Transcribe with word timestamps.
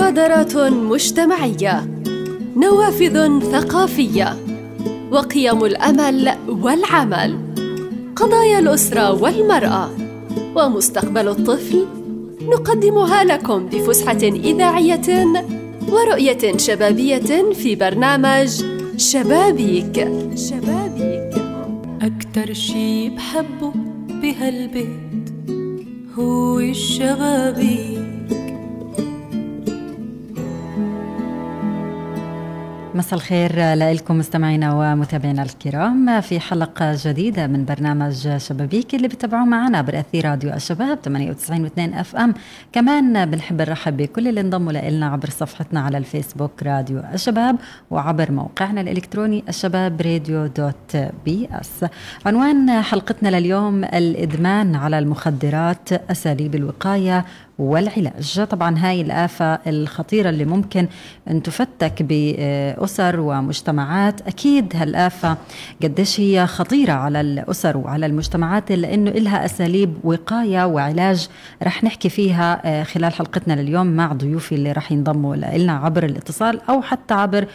مبادرات 0.00 0.56
مجتمعية 0.56 2.02
نوافذ 2.56 3.40
ثقافية 3.40 4.36
وقيم 5.10 5.64
الأمل 5.64 6.34
والعمل 6.48 7.38
قضايا 8.16 8.58
الأسرة 8.58 9.22
والمرأة 9.22 9.90
ومستقبل 10.56 11.28
الطفل 11.28 11.86
نقدمها 12.42 13.24
لكم 13.24 13.66
بفسحة 13.66 14.22
إذاعية 14.22 15.26
ورؤية 15.88 16.56
شبابية 16.56 17.52
في 17.52 17.74
برنامج 17.74 18.64
شبابيك. 18.96 20.08
شبابيك. 20.34 21.34
أكتر 22.02 22.52
شي 22.52 23.08
بحبه 23.08 23.72
بهالبيت 24.22 25.30
هو 26.18 26.58
الشبابيك. 26.60 27.99
مساء 33.00 33.14
الخير 33.18 33.74
لكم 33.74 34.18
مستمعينا 34.18 34.74
ومتابعينا 34.74 35.42
الكرام. 35.42 36.20
في 36.20 36.40
حلقة 36.40 36.96
جديدة 37.04 37.46
من 37.46 37.64
برنامج 37.64 38.36
شبابيك 38.36 38.94
اللي 38.94 39.08
بتابعوه 39.08 39.44
معنا 39.44 39.78
عبر 39.78 40.00
أثير 40.00 40.24
راديو 40.24 40.52
الشباب 40.52 40.98
98.2 41.08 41.78
إف 41.78 42.16
إم. 42.16 42.34
كمان 42.72 43.30
بنحب 43.30 43.60
نرحب 43.60 43.96
بكل 43.96 44.28
اللي 44.28 44.40
انضموا 44.40 44.72
لنا 44.72 45.06
عبر 45.06 45.30
صفحتنا 45.30 45.80
على 45.80 45.98
الفيسبوك 45.98 46.62
راديو 46.62 47.02
الشباب 47.14 47.56
وعبر 47.90 48.32
موقعنا 48.32 48.80
الإلكتروني 48.80 49.44
الشباب 49.48 50.00
راديو 50.00 50.46
دوت 50.46 50.96
بي 51.24 51.48
اس 51.52 51.84
عنوان 52.26 52.80
حلقتنا 52.82 53.28
لليوم 53.28 53.84
الإدمان 53.84 54.74
على 54.74 54.98
المخدرات 54.98 55.92
أساليب 55.92 56.54
الوقاية 56.54 57.24
والعلاج. 57.60 58.44
طبعا 58.50 58.78
هاي 58.78 59.00
الآفة 59.00 59.54
الخطيرة 59.66 60.28
اللي 60.28 60.44
ممكن 60.44 60.88
أن 61.30 61.42
تفتك 61.42 62.02
بأسر 62.02 63.20
ومجتمعات. 63.20 64.20
أكيد 64.28 64.76
هالآفة 64.76 65.36
قديش 65.82 66.20
هي 66.20 66.46
خطيرة 66.46 66.92
على 66.92 67.20
الأسر 67.20 67.76
وعلى 67.76 68.06
المجتمعات 68.06 68.72
لأنه 68.72 69.10
إلها 69.10 69.44
أساليب 69.44 69.94
وقاية 70.04 70.66
وعلاج 70.66 71.28
رح 71.62 71.84
نحكي 71.84 72.08
فيها 72.08 72.60
آه، 72.64 72.82
خلال 72.82 73.12
حلقتنا 73.12 73.52
لليوم 73.62 73.86
مع 73.86 74.12
ضيوفي 74.12 74.54
اللي 74.54 74.72
رح 74.72 74.92
ينضموا 74.92 75.36
لنا 75.36 75.72
عبر 75.72 76.04
الاتصال 76.04 76.60
أو 76.68 76.82
حتى 76.82 77.14
عبر 77.14 77.46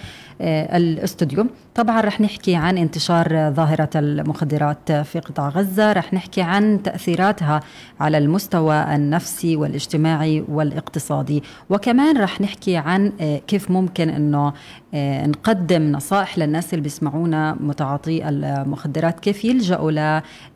آه، 0.41 0.77
الاستوديو. 0.77 1.47
طبعا 1.75 2.01
رح 2.01 2.21
نحكي 2.21 2.55
عن 2.55 2.77
انتشار 2.77 3.51
ظاهرة 3.51 3.89
المخدرات 3.95 4.91
في 4.91 5.19
قطاع 5.19 5.49
غزة. 5.49 5.93
رح 5.93 6.13
نحكي 6.13 6.41
عن 6.41 6.83
تأثيراتها 6.83 7.59
على 7.99 8.17
المستوى 8.17 8.95
النفسي 8.95 9.55
والاجتماعي 9.55 10.45
والاقتصادي. 10.49 11.43
وكمان 11.69 12.17
رح 12.17 12.41
نحكي 12.41 12.77
عن 12.77 13.11
آه، 13.21 13.37
كيف 13.37 13.71
ممكن 13.71 14.09
أنه 14.09 14.53
آه، 14.93 15.27
نقدم 15.27 15.91
نصائح 15.91 16.37
للناس 16.37 16.73
اللي 16.73 16.83
بيسمعونا 16.83 17.57
متعاطي 17.59 18.29
المخدرات. 18.29 19.19
كيف 19.19 19.45
يلجأوا 19.45 19.91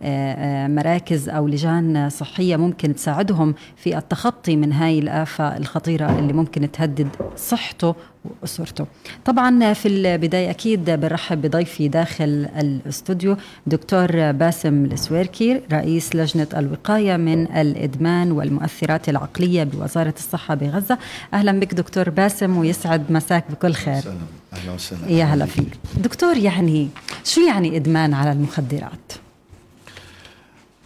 لمراكز 0.01 1.29
أو 1.29 1.47
لجان 1.47 2.09
صحية 2.09 2.55
ممكن 2.55 2.95
تساعدهم 2.95 3.55
في 3.75 3.97
التخطي 3.97 4.55
من 4.55 4.73
هاي 4.73 4.99
الآفة 4.99 5.57
الخطيرة 5.57 6.19
اللي 6.19 6.33
ممكن 6.33 6.71
تهدد 6.71 7.07
صحته 7.35 7.95
وأسرته. 8.41 8.85
طبعا 9.25 9.73
في 9.73 9.87
البداية 9.87 10.49
أكيد 10.49 10.89
برحب 11.09 11.41
بضيفي 11.41 11.87
داخل 11.87 12.47
الاستوديو 12.57 13.37
دكتور 13.67 14.31
باسم 14.31 14.85
السويركي 14.85 15.61
رئيس 15.71 16.15
لجنة 16.15 16.47
الوقاية 16.57 17.17
من 17.17 17.51
الإدمان 17.51 18.31
والمؤثرات 18.31 19.09
العقلية 19.09 19.63
بوزارة 19.63 20.13
الصحة 20.17 20.55
بغزة. 20.55 20.97
أهلا 21.33 21.59
بك 21.59 21.73
دكتور 21.73 22.09
باسم 22.09 22.57
ويسعد 22.57 23.11
مساك 23.11 23.45
بكل 23.51 23.73
خير. 23.73 24.01
سلام 24.01 24.17
أهلا 24.53 24.71
وسهلا. 24.71 25.11
يا 25.11 25.25
هلا 25.25 25.45
فيك. 25.45 25.73
دكتور 25.97 26.37
يعني 26.37 26.87
شو 27.23 27.41
يعني 27.41 27.77
إدمان 27.77 28.13
على 28.13 28.31
المخدرات؟ 28.31 29.13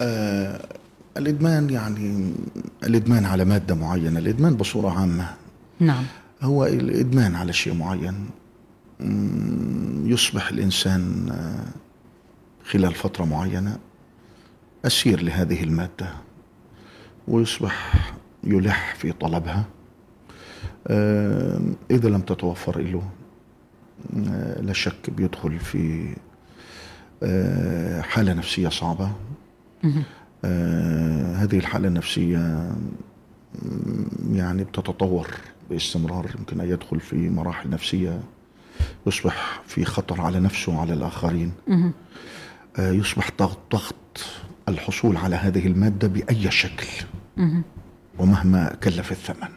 آه 0.01 0.59
الإدمان 1.17 1.69
يعني 1.69 2.33
الإدمان 2.83 3.25
على 3.25 3.45
مادة 3.45 3.75
معينة. 3.75 4.19
الإدمان 4.19 4.55
بصورة 4.55 4.99
عامة. 4.99 5.29
نعم. 5.79 6.03
هو 6.41 6.65
الإدمان 6.65 7.35
على 7.35 7.53
شيء 7.53 7.73
معين. 7.73 8.15
يصبح 10.05 10.47
الإنسان 10.49 11.29
آه، 11.31 11.65
خلال 12.65 12.93
فترة 12.93 13.25
معينة 13.25 13.77
أسير 14.85 15.21
لهذه 15.23 15.63
المادة 15.63 16.09
ويصبح 17.27 18.03
يلح 18.43 18.95
في 18.95 19.11
طلبها. 19.11 19.65
آه، 20.87 21.61
إذا 21.91 22.09
لم 22.09 22.21
تتوفر 22.21 22.81
له 22.81 23.03
آه، 24.27 24.61
لا 24.61 24.73
شك 24.73 25.09
بيدخل 25.09 25.59
في 25.59 26.15
حالة 28.01 28.33
نفسية 28.33 28.69
صعبة. 28.69 29.11
هذه 31.35 31.57
الحالة 31.59 31.87
النفسية 31.87 32.37
مم، 33.61 34.05
يعني 34.37 34.63
بتتطور 34.63 35.27
باستمرار 35.69 36.31
يمكن 36.39 36.59
أن 36.61 36.69
يدخل 36.69 36.99
في 36.99 37.29
مراحل 37.29 37.69
نفسية. 37.69 38.19
يصبح 39.07 39.61
في 39.67 39.85
خطر 39.85 40.21
على 40.21 40.39
نفسه 40.39 40.71
وعلى 40.71 40.93
الآخرين. 40.93 41.51
آه، 42.79 42.91
يصبح 42.91 43.29
ضغط 43.71 44.25
الحصول 44.69 45.17
على 45.17 45.35
هذه 45.35 45.67
المادة 45.67 46.07
بأي 46.07 46.51
شكل 46.51 46.87
مهم. 47.37 47.63
ومهما 48.19 48.75
كلف 48.83 49.11
الثمن 49.11 49.49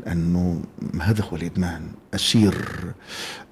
لأنه 0.00 0.62
هذا 1.00 1.24
هو 1.24 1.36
الإدمان 1.36 1.88
أسير 2.14 2.54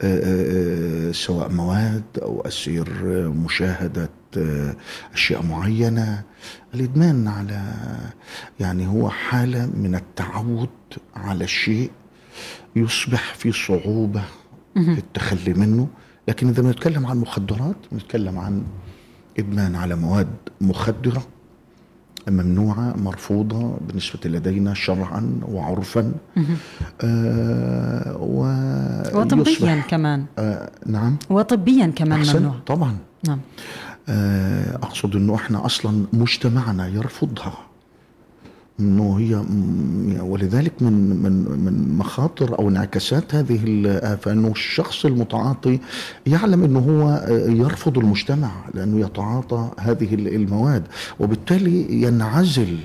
آه، 0.02 1.08
آه، 1.08 1.12
سواء 1.12 1.48
مواد 1.48 2.04
أو 2.22 2.40
أسير 2.40 2.88
مشاهدة 3.30 4.10
أشياء 5.14 5.42
معينة 5.42 6.22
الإدمان 6.74 7.28
على 7.28 7.74
يعني 8.60 8.86
هو 8.86 9.10
حالة 9.10 9.66
من 9.66 9.94
التعود 9.94 10.68
على 11.16 11.44
الشيء 11.44 11.90
يصبح 12.76 13.34
في 13.34 13.52
صعوبة 13.52 14.22
التخلي 14.76 15.54
منه. 15.54 15.88
لكن 16.28 16.48
إذا 16.48 16.62
بنتكلم 16.62 17.06
عن 17.06 17.16
مخدرات 17.18 17.76
بنتكلم 17.92 18.38
عن 18.38 18.62
إدمان 19.38 19.74
على 19.76 19.96
مواد 19.96 20.28
مخدرة 20.60 21.22
ممنوعة 22.28 22.96
مرفوضة 22.96 23.78
بالنسبة 23.86 24.20
لدينا 24.24 24.74
شرعا 24.74 25.40
وعرفا. 25.48 26.12
آه 27.00 28.16
وطبيا 29.14 29.44
ويصبح 29.46 29.86
كمان. 29.88 30.24
آه 30.38 30.70
نعم. 30.86 31.16
وطبيا 31.30 31.86
كمان 31.86 32.18
أحسن؟ 32.18 32.38
ممنوع. 32.38 32.54
طبعا. 32.66 32.96
نعم. 33.28 33.38
آه 34.08 34.76
أقصد 34.76 35.16
أنه 35.16 35.34
إحنا 35.34 35.66
أصلا 35.66 36.04
مجتمعنا 36.12 36.88
يرفضها. 36.88 37.58
إنه 38.80 39.18
هي 39.18 39.36
م- 39.36 40.16
ولذلك 40.20 40.72
من 40.80 40.92
من 41.22 41.32
من 41.64 41.94
مخاطر 41.98 42.58
أو 42.58 42.68
انعكاسات 42.68 43.34
هذه 43.34 43.58
الافه 43.64 44.32
انه 44.32 44.48
الشخص 44.48 45.04
المتعاطي 45.04 45.78
يعلم 46.26 46.64
إنه 46.64 46.78
هو 46.78 47.08
آه، 47.08 47.50
يرفض 47.50 47.98
المجتمع 47.98 48.50
لأنه 48.74 49.00
يتعاطى 49.00 49.70
هذه 49.78 50.14
ال- 50.14 50.34
المواد 50.34 50.82
وبالتالي 51.20 52.02
ينعزل 52.02 52.78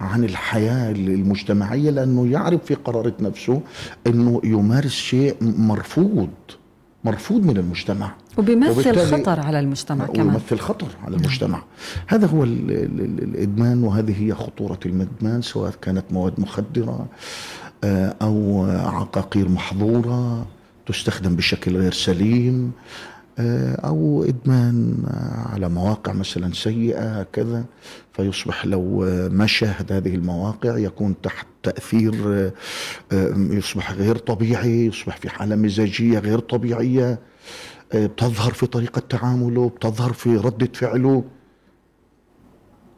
عن 0.00 0.24
الحياة 0.24 0.90
المجتمعية 0.90 1.90
لأنه 1.90 2.26
يعرف 2.26 2.64
في 2.64 2.74
قرارة 2.74 3.14
نفسه 3.20 3.60
إنه 4.06 4.40
يمارس 4.44 4.90
شيء 4.92 5.34
مرفوض. 5.40 6.28
مرفوض 7.04 7.44
من 7.46 7.56
المجتمع. 7.56 8.10
وبيمثل 8.38 8.96
خطر 8.96 9.40
على 9.40 9.60
المجتمع 9.60 10.06
كمان. 10.06 10.26
ويمثل 10.26 10.58
خطر 10.58 10.88
على 11.04 11.16
المجتمع. 11.16 11.62
هذا 12.06 12.26
هو 12.26 12.44
ال 12.44 12.70
ال 12.70 13.00
ال 13.00 13.22
الإدمان 13.22 13.84
وهذه 13.84 14.24
هي 14.24 14.34
خطورة 14.34 14.78
الادمان 14.86 15.42
سواء 15.42 15.72
كانت 15.82 16.04
مواد 16.10 16.40
مخدرة 16.40 17.06
آه، 17.84 18.14
أو 18.22 18.64
عقاقير 18.70 19.48
محظورة 19.48 20.46
تستخدم 20.86 21.36
بشكل 21.36 21.76
غير 21.76 21.92
سليم 21.92 22.72
أو 23.84 24.24
إدمان 24.28 25.04
آه، 25.08 25.48
على 25.54 25.68
مواقع 25.68 26.12
مثلا 26.12 26.52
سيئة 26.54 27.22
كذا 27.22 27.64
فيصبح 28.12 28.66
لو 28.66 29.04
آه، 29.04 29.28
ما 29.28 29.46
شاهد 29.46 29.92
هذه 29.92 30.14
المواقع 30.14 30.78
يكون 30.78 31.20
تحت 31.20 31.46
تأثير 31.62 32.14
آه، 32.26 32.52
آه، 33.12 33.34
يصبح 33.36 33.92
غير 33.92 34.16
طبيعي 34.16 34.86
يصبح 34.86 35.16
في 35.16 35.28
حالة 35.28 35.56
مزاجية 35.56 36.18
غير 36.18 36.38
طبيعية 36.38 37.18
آه، 37.92 38.06
بتظهر 38.06 38.52
في 38.52 38.66
طريقة 38.66 39.00
تعامله 39.00 39.68
بتظهر 39.68 40.12
في 40.12 40.36
ردة 40.36 40.68
فعله. 40.74 41.24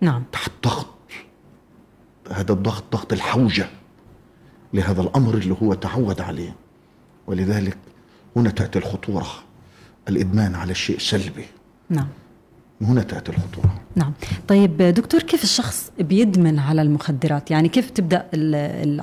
نعم. 0.01 0.25
تحت 0.33 0.53
ضغط. 0.65 0.87
هذا 2.31 2.53
الضغط 2.53 2.85
ضغط 2.93 3.13
الحوجة 3.13 3.67
لهذا 4.75 5.03
الأمر 5.03 5.35
اللي 5.35 5.57
هو 5.63 5.75
تعود 5.75 6.21
عليه. 6.21 6.57
ولذلك 7.27 7.79
هنا 8.37 8.51
تأتي 8.51 8.79
الخطورة. 8.79 9.27
الإدمان 10.11 10.55
على 10.55 10.71
الشيء 10.71 10.99
سلبي 10.99 11.45
نعم. 11.91 12.07
هنا 12.83 13.03
تأتي 13.03 13.33
الخطورة. 13.33 13.81
نعم. 13.97 14.13
طيب 14.49 14.83
دكتور 14.83 15.23
كيف 15.23 15.43
الشخص 15.43 15.93
بيدمن 16.01 16.59
على 16.59 16.83
المخدرات؟ 16.83 17.51
يعني 17.51 17.69
كيف 17.69 17.91
تبدأ 17.91 18.27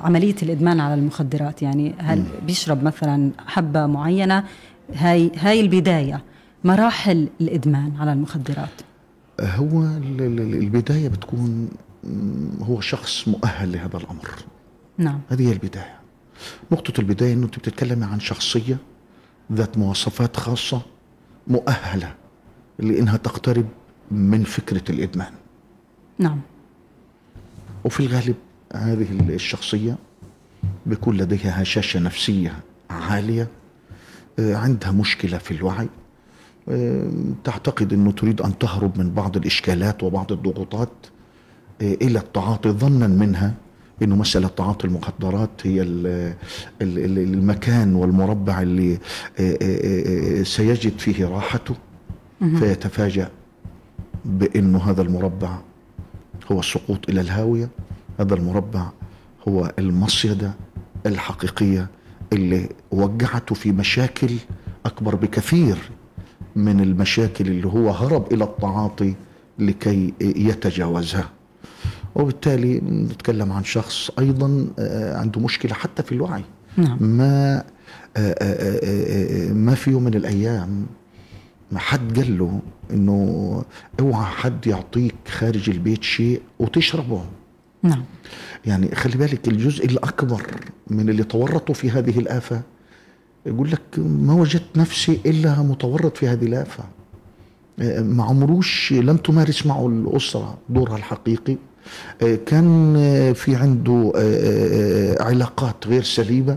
عملية 0.00 0.34
الإدمان 0.42 0.80
على 0.80 0.94
المخدرات؟ 0.94 1.62
يعني 1.62 1.94
هل 1.98 2.24
بيشرب 2.46 2.82
مثلا 2.82 3.30
حبة 3.46 3.86
معينة؟ 3.86 4.44
هاي 4.94 5.30
هاي 5.36 5.60
البداية 5.60 6.22
مراحل 6.64 7.28
الإدمان 7.40 7.96
على 7.96 8.12
المخدرات. 8.12 8.68
هو 9.40 9.82
البداية 10.00 11.08
بتكون 11.08 11.68
هو 12.62 12.80
شخص 12.80 13.28
مؤهل 13.28 13.72
لهذا 13.72 13.96
الأمر. 13.96 14.30
نعم. 14.98 15.20
هذه 15.28 15.48
هي 15.48 15.52
البداية. 15.52 15.98
نقطة 16.72 17.00
البداية 17.00 17.32
أنه 17.32 17.44
أنت 17.46 17.58
بتتكلمي 17.58 18.04
عن 18.04 18.20
شخصية 18.20 18.76
ذات 19.52 19.78
مواصفات 19.78 20.36
خاصة 20.36 20.82
مؤهلة 21.48 22.14
لأنها 22.78 23.16
تقترب 23.16 23.66
من 24.10 24.44
فكرة 24.44 24.82
الإدمان. 24.90 25.32
نعم. 26.18 26.40
وفي 27.84 28.00
الغالب 28.00 28.36
هذه 28.74 29.06
الشخصية 29.28 29.96
بيكون 30.86 31.16
لديها 31.16 31.62
هشاشة 31.62 32.00
نفسية 32.00 32.60
عالية 32.90 33.48
آه، 34.38 34.54
عندها 34.56 34.90
مشكلة 34.90 35.38
في 35.38 35.50
الوعي 35.50 35.88
آه، 36.68 37.10
تعتقد 37.44 37.92
أنه 37.92 38.12
تريد 38.12 38.40
أن 38.40 38.58
تهرب 38.58 38.98
من 38.98 39.14
بعض 39.14 39.36
الإشكالات 39.36 40.02
وبعض 40.02 40.32
الضغوطات 40.32 40.92
آه، 41.82 41.94
إلى 41.94 42.18
التعاطي 42.18 42.70
ظنا 42.70 43.06
منها 43.06 43.54
إنه 44.02 44.16
مساله 44.16 44.48
تعاطي 44.48 44.86
المخدرات 44.86 45.50
هي 45.62 45.82
المكان 46.82 47.94
والمربع 47.94 48.62
اللي 48.62 48.98
سيجد 50.44 50.98
فيه 50.98 51.26
راحته. 51.26 51.74
فيتفاجأ 52.58 53.30
بأنه 54.24 54.78
هذا 54.78 55.02
المربع 55.02 55.58
هو 56.52 56.60
السقوط 56.60 57.08
إلى 57.08 57.20
الهاوية. 57.20 57.68
هذا 58.20 58.34
المربع 58.34 58.88
هو 59.48 59.72
المصيدة 59.78 60.52
الحقيقية 61.06 61.88
اللي 62.32 62.68
وقعته 62.90 63.54
في 63.54 63.72
مشاكل 63.72 64.30
أكبر 64.86 65.14
بكثير 65.14 65.78
من 66.56 66.80
المشاكل 66.80 67.46
اللي 67.46 67.66
هو 67.66 67.90
هرب 67.90 68.32
إلى 68.32 68.44
التعاطي 68.44 69.14
لكي 69.58 70.14
يتجاوزها. 70.20 71.30
وبالتالي 72.14 72.80
نتكلم 72.80 73.52
عن 73.52 73.64
شخص 73.64 74.10
أيضا 74.18 74.66
آه، 74.78 75.16
عنده 75.16 75.40
مشكلة 75.40 75.74
حتى 75.74 76.02
في 76.02 76.12
الوعي. 76.12 76.44
نعم. 76.76 76.98
ما 77.00 77.64
آه، 78.16 78.34
آه، 78.42 79.52
ما 79.52 79.74
في 79.74 79.90
يوم 79.90 80.04
من 80.04 80.14
الأيام 80.14 80.86
ما 81.72 81.78
حد 81.78 82.18
قال 82.18 82.38
له 82.38 82.60
إنه 82.90 83.62
أوعى 84.00 84.24
حد 84.24 84.66
يعطيك 84.66 85.14
خارج 85.28 85.70
البيت 85.70 86.02
شيء 86.02 86.42
وتشربه. 86.58 87.24
نعم. 87.82 88.04
يعني 88.66 88.94
خلي 88.94 89.16
بالك 89.16 89.48
الجزء 89.48 89.86
الأكبر 89.86 90.42
من 90.86 91.08
اللي 91.08 91.24
تورطوا 91.24 91.74
في 91.74 91.90
هذه 91.90 92.18
الآفة 92.18 92.62
يقول 93.46 93.70
لك 93.70 93.98
ما 93.98 94.34
وجدت 94.34 94.76
نفسي 94.76 95.20
إلا 95.26 95.62
متورط 95.62 96.16
في 96.16 96.28
هذه 96.28 96.44
الآفة. 96.44 96.84
ما 98.02 98.24
عمروش 98.24 98.92
لم 98.92 99.16
تمارس 99.16 99.66
معه 99.66 99.86
الأسرة 99.86 100.58
دورها 100.68 100.96
الحقيقي. 100.96 101.56
كان 102.46 102.94
في 103.34 103.56
عنده 103.56 104.12
علاقات 105.20 105.86
غير 105.86 106.02
سليمة 106.02 106.56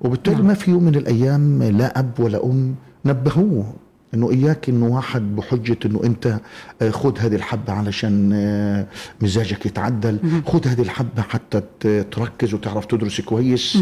وبالتالي 0.00 0.36
نعم. 0.36 0.46
ما 0.46 0.54
في 0.54 0.70
يوم 0.70 0.82
من 0.84 0.94
الأيام 0.94 1.62
لا 1.62 1.98
أب 1.98 2.20
ولا 2.20 2.44
أم 2.44 2.74
نبهوه 3.04 3.74
إنه 4.14 4.30
إياك 4.30 4.68
إنه 4.68 4.86
واحد 4.86 5.36
بحجة 5.36 5.76
إنه 5.86 6.04
أنت 6.04 6.40
آه، 6.82 6.90
خذ 6.90 7.18
هذه 7.18 7.34
الحبة 7.34 7.72
علشان 7.72 8.30
آه، 8.34 8.86
مزاجك 9.20 9.66
يتعدل 9.66 10.18
خذ 10.46 10.66
هذه 10.66 10.82
الحبة 10.82 11.22
حتى 11.22 11.62
تركز 12.10 12.54
وتعرف 12.54 12.86
تدرس 12.86 13.20
كويس. 13.20 13.78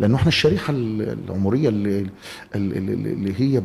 لأنه 0.00 0.16
إحنا 0.16 0.28
الشريحة 0.28 0.74
العمرية 0.76 1.68
اللي 1.68 2.06
اللي 2.54 3.34
هي 3.40 3.62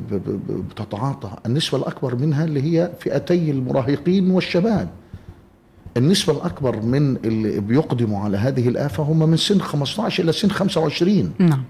بتتعاطى 0.50 1.32
النسبة 1.46 1.78
الأكبر 1.78 2.16
منها 2.16 2.44
اللي 2.46 2.62
هي 2.62 2.92
فئتي 3.00 3.52
المراهقين 3.52 4.32
والشباب. 4.32 4.90
النسبة 5.98 6.34
الأكبر 6.34 6.82
من 6.82 7.16
اللي 7.16 7.60
بيقدموا 7.60 8.24
على 8.24 8.38
هذه 8.38 8.68
الآفة 8.68 9.04
هم 9.04 9.30
من 9.30 9.38
سن 9.38 9.62
15 9.62 10.24
إلى 10.24 10.32
سن 10.32 10.50
25 10.50 11.34
نعم. 11.40 11.64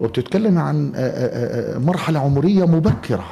وبتتكلم 0.00 0.58
عن 0.58 0.92
آه، 0.94 0.98
آه، 0.98 1.74
آه، 1.74 1.78
مرحلة 1.78 2.18
عمرية 2.18 2.64
مبكرة. 2.64 3.24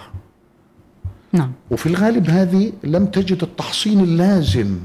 نعم. 1.32 1.52
وفي 1.70 1.86
الغالب 1.86 2.30
هذه 2.30 2.72
لم 2.84 3.06
تجد 3.06 3.42
التحصين 3.42 4.00
اللازم 4.00 4.78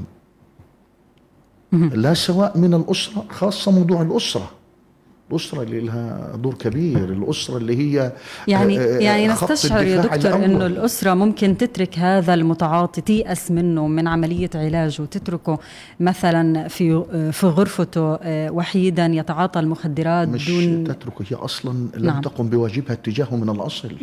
لا 1.72 2.14
سواء 2.14 2.58
من 2.58 2.74
الأسرة 2.74 3.24
خاصة 3.30 3.72
موضوع 3.72 4.02
الأسرة. 4.02 4.50
الأسرة 5.30 5.62
اللي 5.62 5.80
لها 5.80 6.36
دور 6.36 6.54
كبير 6.54 7.12
الأسرة 7.12 7.56
اللي 7.56 7.76
هي 7.76 8.12
يعني 8.48 8.78
آه، 8.78 8.96
آه، 8.96 8.98
يعني 8.98 9.28
نستشعر 9.28 9.84
يا 9.84 10.00
دكتور 10.02 10.44
أنه 10.44 10.66
الأسرة 10.66 11.14
ممكن 11.14 11.56
تترك 11.56 11.98
هذا 11.98 12.34
المتعاطي 12.34 13.00
تيأس 13.00 13.50
منه 13.50 13.86
من 13.86 14.08
عملية 14.08 14.50
علاجه 14.54 15.02
وتتركه 15.02 15.58
مثلا 16.00 16.68
في 16.68 17.04
في 17.32 17.46
غرفته 17.46 18.14
آه، 18.14 18.50
وحيدا 18.50 19.06
يتعاطى 19.06 19.60
المخدرات 19.60 20.28
مش 20.28 20.50
دون 20.50 20.84
تتركه 20.84 21.24
هي 21.28 21.36
أصلا 21.36 21.88
لم 21.96 22.06
نعم. 22.06 22.20
تقم 22.20 22.48
بواجبها 22.48 22.92
اتجاهه 22.92 23.36
من 23.36 23.50
الأصل. 23.50 23.96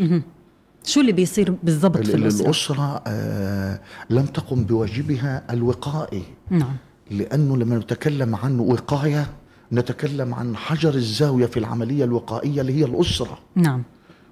شو 0.83 1.01
اللي 1.01 1.12
بيصير 1.12 1.56
بالضبط 1.63 2.07
في 2.07 2.16
الأسرة؟ 2.16 2.45
الأسرة 2.45 3.04
آه 3.07 3.80
لم 4.10 4.25
تقم 4.25 4.63
بواجبها 4.63 5.44
الوقائي. 5.54 6.24
نعم. 6.50 6.75
لأنه 7.12 7.57
لما 7.57 7.77
نتكلم 7.77 8.36
عن 8.36 8.60
وقاية 8.60 9.27
نتكلم 9.71 10.33
عن 10.33 10.57
حجر 10.57 10.94
الزاوية 10.94 11.45
في 11.45 11.57
العملية 11.59 12.03
الوقائية 12.03 12.62
اللي 12.62 12.73
هي 12.73 12.85
الأسرة. 12.85 13.38
نعم. 13.56 13.83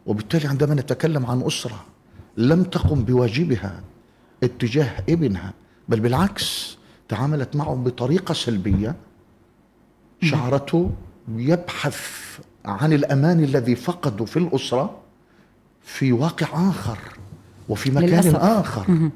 وبالتالي 0.05 0.47
عندما 0.47 0.73
نتكلم 0.75 1.25
عن 1.25 1.41
أسرة 1.41 1.85
لم 2.37 2.63
تقم 2.63 3.03
بواجبها 3.03 3.81
اتجاه 4.43 5.03
ابنها 5.09 5.53
بل 5.89 5.99
بالعكس 5.99 6.77
تعاملت 7.07 7.55
معه 7.55 7.75
بطريقة 7.75 8.33
سلبية. 8.33 8.95
شعرته 10.21 10.91
يبحث 11.35 11.99
عن 12.65 12.93
الأمان 12.93 13.43
الذي 13.43 13.75
فقده 13.75 14.25
في 14.25 14.37
الأسرة 14.37 14.97
في 15.81 16.11
واقع 16.11 16.69
آخر 16.69 16.97
وفي 17.69 17.91
مكان 17.91 18.09
للأسف. 18.09 18.35
آخر. 18.35 19.09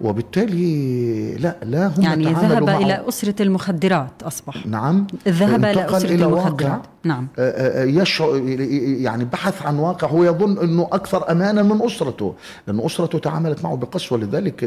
وبالتالي 0.00 1.34
لا 1.34 1.56
لا 1.62 1.86
هم 1.86 2.02
يعني 2.02 2.24
ذهب 2.24 2.68
إلى 2.68 3.08
أسرة 3.08 3.42
المخدرات 3.42 4.22
أصبح. 4.22 4.66
نعم. 4.66 5.06
ذهب 5.28 5.64
إلى 5.64 5.96
أسرة 5.96 6.14
إلى 6.14 6.24
المخدرات. 6.24 6.62
واقع 6.62 6.80
نعم. 7.04 7.28
آه، 7.38 7.82
آه، 7.82 7.84
يشعر 7.84 8.36
يعني 8.78 9.24
بحث 9.24 9.66
عن 9.66 9.78
واقع. 9.78 10.08
هو 10.08 10.24
يظن 10.24 10.58
إنه 10.58 10.88
أكثر 10.92 11.30
أمانا 11.30 11.62
من 11.62 11.82
أسرته. 11.82 12.34
لأن 12.66 12.80
أسرته 12.80 13.18
تعاملت 13.18 13.64
معه 13.64 13.76
بقسوة. 13.76 14.18
لذلك 14.18 14.64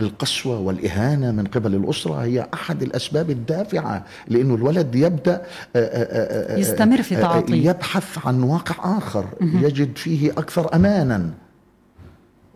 القسوة 0.00 0.60
والإهانة 0.60 1.32
من 1.32 1.44
قبل 1.46 1.74
الأسرة 1.74 2.14
هي 2.14 2.46
أحد 2.54 2.82
الأسباب 2.82 3.30
الدافعة 3.30 4.04
لأنه 4.28 4.54
الولد 4.54 4.94
يبدأ 4.94 5.42
آه، 5.76 6.58
يستمر 6.58 7.02
في 7.02 7.16
تعاطيه. 7.16 7.70
يبحث 7.70 8.26
عن 8.26 8.42
واقع 8.42 8.98
آخر. 8.98 9.26
يجد 9.40 9.98
فيه 9.98 10.30
أكثر 10.30 10.74
أمانا. 10.74 11.30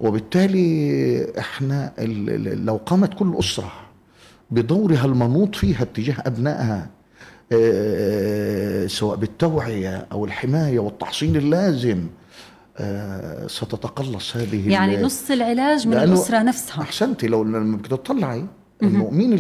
وبالتالي 0.03 1.39
إحنا 1.39 1.93
لو 2.65 2.81
قامت 2.87 3.15
كل 3.15 3.35
أسرة 3.39 3.73
بدورها 4.51 5.05
المنوط 5.05 5.55
فيها 5.55 5.83
اتجاه 5.83 6.17
أبنائها 6.27 6.91
آه، 7.53 8.87
سواء 8.87 9.17
بالتوعية 9.17 10.07
أو 10.13 10.25
الحماية 10.25 10.79
والتحصين 10.79 11.37
اللازم 11.37 12.07
آه، 12.79 13.47
ستتقلص 13.47 14.37
هذه 14.37 14.71
يعني 14.71 15.03
نص 15.03 15.31
العلاج 15.31 15.89
من 15.89 15.95
الأسرة 15.95 16.43
نفسها. 16.43 16.83
احسنتي 16.83 17.27
لو 17.27 17.45
لما 17.45 17.77
بتطلعي 17.77 18.47
إنه 18.83 19.11
مين 19.11 19.33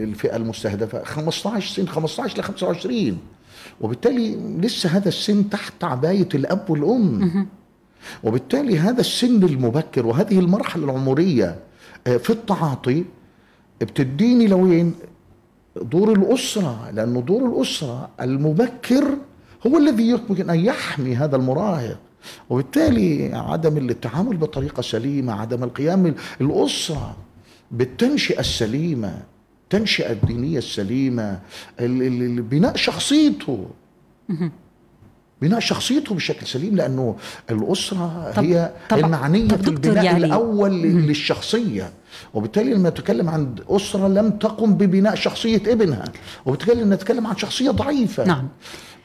الفئة 0.00 0.36
المستهدفة؟ 0.36 1.04
15 1.04 1.74
سن 1.74 1.88
15 1.88 2.38
ل 2.38 2.42
25 2.42 3.18
وبالتالي 3.80 4.36
لسه 4.60 4.88
هذا 4.88 5.08
السن 5.08 5.50
تحت 5.50 5.84
عباية 5.84 6.28
الأب 6.34 6.70
والأم. 6.70 7.46
وبالتالي 8.22 8.78
هذا 8.78 9.00
السن 9.00 9.44
المبكر 9.44 10.06
وهذه 10.06 10.38
المرحلة 10.38 10.84
العمرية 10.84 11.58
آه، 12.06 12.16
في 12.16 12.30
التعاطي 12.30 13.04
بتديني 13.80 14.46
لوين؟ 14.46 14.94
دور 15.76 16.12
الأسرة 16.12 16.90
لأنه 16.90 17.20
دور 17.20 17.46
الأسرة 17.56 18.08
المبكر 18.20 19.16
هو 19.66 19.78
الذي 19.78 20.08
يمكن 20.08 20.50
أن 20.50 20.60
يحمي 20.60 21.16
هذا 21.16 21.36
المراهق. 21.36 21.98
وبالتالي 22.50 23.34
عدم 23.34 23.76
التعامل 23.76 24.36
بطريقة 24.36 24.80
سليمة 24.82 25.32
عدم 25.32 25.64
القيام 25.64 26.14
الأسرة 26.40 27.16
بالتنشئة 27.70 28.40
السليمة 28.40 29.22
التنشئة 29.64 30.12
الدينية 30.12 30.58
السليمة 30.58 31.40
بناء 32.50 32.76
شخصيته. 32.76 33.66
بناء 35.42 35.60
شخصيته 35.60 36.14
بشكل 36.14 36.46
سليم 36.46 36.76
لأنه 36.76 37.16
الأسرة 37.50 38.32
طب 38.36 38.44
هي 38.44 38.70
طب 38.90 38.98
المعنية 38.98 39.48
طب 39.48 39.62
في 39.62 39.68
البناء 39.68 40.04
يعني 40.04 40.24
الأول 40.24 40.82
للشخصية. 40.82 41.90
وبالتالي 42.34 42.74
لما 42.74 42.90
نتكلم 42.90 43.28
عن 43.28 43.54
أسرة 43.68 44.08
لم 44.08 44.30
تقم 44.30 44.74
ببناء 44.74 45.14
شخصية 45.14 45.62
ابنها 45.66 46.04
وبالتالي 46.46 46.84
نتكلم 46.84 47.26
عن 47.26 47.36
شخصية 47.36 47.70
ضعيفة. 47.70 48.24
نعم. 48.24 48.48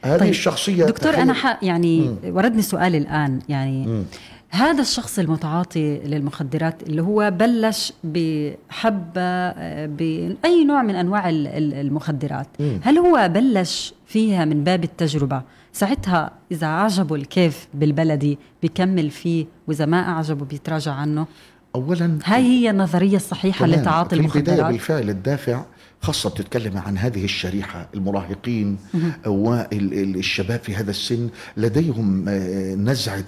هذه 0.04 0.18
طيب، 0.20 0.28
الشخصية 0.30 0.84
دكتور 0.84 1.12
تخيل- 1.12 1.22
أنا 1.22 1.32
ح... 1.32 1.58
يعني 1.62 2.16
وردني 2.24 2.62
سؤال 2.62 2.94
الآن 2.94 3.38
يعني 3.48 4.04
هذا 4.48 4.80
الشخص 4.82 5.18
المتعاطي 5.18 5.98
للمخدرات 5.98 6.82
اللي 6.82 7.02
هو 7.02 7.30
بلش 7.30 7.92
بحبة 8.04 9.20
آه، 9.20 9.86
باي 9.86 10.64
نوع 10.66 10.82
من 10.82 10.96
ال- 11.30 11.74
المخدرات 11.74 12.46
هل 12.82 12.98
هو 12.98 13.28
بلش 13.34 13.94
فيها 14.06 14.44
من 14.44 14.64
باب 14.64 14.84
التجربة؟ 14.84 15.42
ساعتها 15.76 16.32
إذا 16.52 16.66
عجبه 16.66 17.16
الكيف 17.16 17.68
بالبلدي 17.74 18.38
بيكمل 18.62 19.10
فيه 19.10 19.46
وإذا 19.68 19.86
ما 19.86 20.08
اعجبه 20.08 20.44
بيتراجع 20.44 20.92
عنه. 20.92 21.26
اولا 21.74 22.18
هاي 22.24 22.42
هي 22.42 22.70
النظرية 22.70 23.16
الصحيحة. 23.16 23.66
لتعاطي 23.66 24.16
في 24.16 24.22
البداية 24.22 24.40
المخدرات. 24.40 24.72
بالفعل 24.72 25.10
الدافع 25.10 25.64
خاصة 26.00 26.30
بتتكلم 26.30 26.78
عن 26.78 26.98
هذه 26.98 27.24
الشريحة 27.24 27.88
المراهقين 27.94 28.78
والشباب 29.26 30.60
في 30.60 30.74
هذا 30.74 30.90
السن 30.90 31.28
لديهم 31.56 32.28
آه، 32.28 32.74
نزعة 32.74 33.24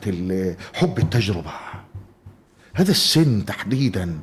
حب 0.74 0.98
التجربة. 0.98 1.50
هذا 2.74 2.90
السن 2.90 3.44
تحديدا 3.44 4.18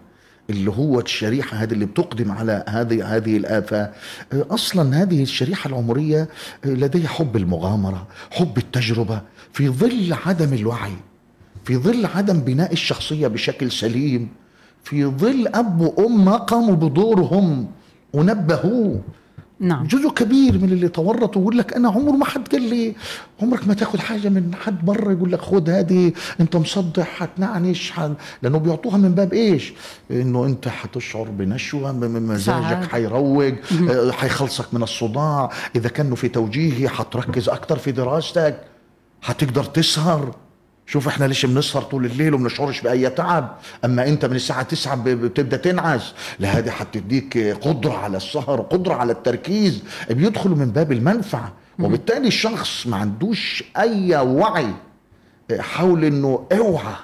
اللي 0.49 0.71
هو 0.71 0.99
الشريحة 0.99 1.57
هذه 1.57 1.73
اللي 1.73 1.85
بتقدم 1.85 2.31
على 2.31 2.63
هذه 2.67 3.15
هذه 3.15 3.37
الآفة. 3.37 3.81
آه، 3.81 3.91
أصلا 4.33 5.01
هذه 5.01 5.23
الشريحة 5.23 5.67
العمرية 5.67 6.29
آه، 6.65 6.67
لديها 6.69 7.07
حب 7.07 7.35
المغامرة 7.35 8.07
حب 8.31 8.57
التجربة. 8.57 9.21
في 9.53 9.69
ظل 9.69 10.15
عدم 10.25 10.53
الوعي 10.53 10.95
في 11.65 11.77
ظل 11.77 12.05
عدم 12.05 12.39
بناء 12.39 12.73
الشخصية 12.73 13.27
بشكل 13.27 13.71
سليم 13.71 14.29
في 14.83 15.05
ظل 15.05 15.47
أب 15.47 15.81
وأم 15.81 16.25
ما 16.25 16.37
قاموا 16.37 16.75
بدورهم 16.75 17.67
ونبهوه 18.13 19.01
نعم 19.59 19.87
جزء 19.87 20.09
كبير 20.09 20.57
من 20.57 20.71
اللي 20.71 20.87
تورطوا 20.87 21.41
يقول 21.41 21.57
لك 21.57 21.73
أنا 21.73 21.89
عمر 21.89 22.11
ما 22.11 22.25
حد 22.25 22.47
قال 22.47 22.61
لي 22.61 22.95
عمرك 23.41 23.67
ما 23.67 23.73
تاخذ 23.73 23.99
حاجة 23.99 24.29
من 24.29 24.55
حد 24.55 24.85
بره 24.85 25.11
يقول 25.11 25.31
لك 25.31 25.41
خد 25.41 25.69
هذه 25.69 26.13
أنت 26.39 26.55
مصدح 26.55 27.07
حتنعنش 27.07 27.91
حن... 27.91 28.13
لأنه 28.41 28.57
بيعطوها 28.57 28.97
من 28.97 29.11
باب 29.15 29.33
إيش؟ 29.33 29.73
إنه 30.11 30.45
أنت 30.45 30.67
حتشعر 30.67 31.23
بنشوة. 31.23 31.91
مزاجك 31.91 32.91
حيروق 32.91 33.53
آه، 33.89 34.11
حيخلصك 34.11 34.73
من 34.73 34.83
الصداع 34.83 35.49
إذا 35.75 35.89
كانوا 35.89 36.15
في 36.15 36.27
توجيهي 36.27 36.89
حتركز 36.89 37.49
أكثر 37.49 37.77
في 37.77 37.91
دراستك 37.91 38.61
حتقدر 39.21 39.63
تسهر 39.63 40.35
شوف 40.87 41.07
إحنا 41.07 41.25
ليش 41.25 41.45
بنسهر 41.45 41.81
طول 41.83 42.05
الليل 42.05 42.33
وما 42.33 42.43
بنشعرش 42.43 42.81
بأي 42.81 43.09
تعب. 43.09 43.57
أما 43.85 44.07
أنت 44.07 44.25
من 44.25 44.35
الساعة 44.35 44.63
9 44.63 44.95
ب- 44.95 45.03
بتبدأ 45.09 45.57
تنعس. 45.57 46.13
لا 46.39 46.49
هذه 46.57 46.69
حتديك 46.69 47.37
قدرة 47.37 47.93
على 47.93 48.17
السهر 48.17 48.59
وقدره 48.61 48.93
على 48.93 49.11
التركيز. 49.11 49.83
بيدخلوا 50.09 50.57
من 50.57 50.71
باب 50.71 50.91
المنفعة. 50.91 51.53
وبالتالي 51.79 52.27
الشخص 52.27 52.87
ما 52.87 52.97
عندوش 52.97 53.63
أي 53.77 54.15
وعي 54.17 54.73
حول 55.59 56.05
إنه 56.05 56.47
أوعى. 56.51 56.95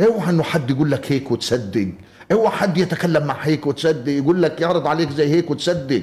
أوعى 0.00 0.30
إنه 0.30 0.42
حد 0.42 0.70
يقول 0.70 0.90
لك 0.90 1.12
هيك 1.12 1.30
وتصدق. 1.30 1.88
أوعى 2.32 2.50
حد 2.50 2.78
يتكلم 2.78 3.26
مع 3.26 3.34
هيك 3.42 3.66
وتصدق. 3.66 4.12
يقول 4.12 4.42
لك 4.42 4.60
يعرض 4.60 4.86
عليك 4.86 5.10
زي 5.10 5.28
هيك 5.28 5.50
وتصدق. 5.50 6.02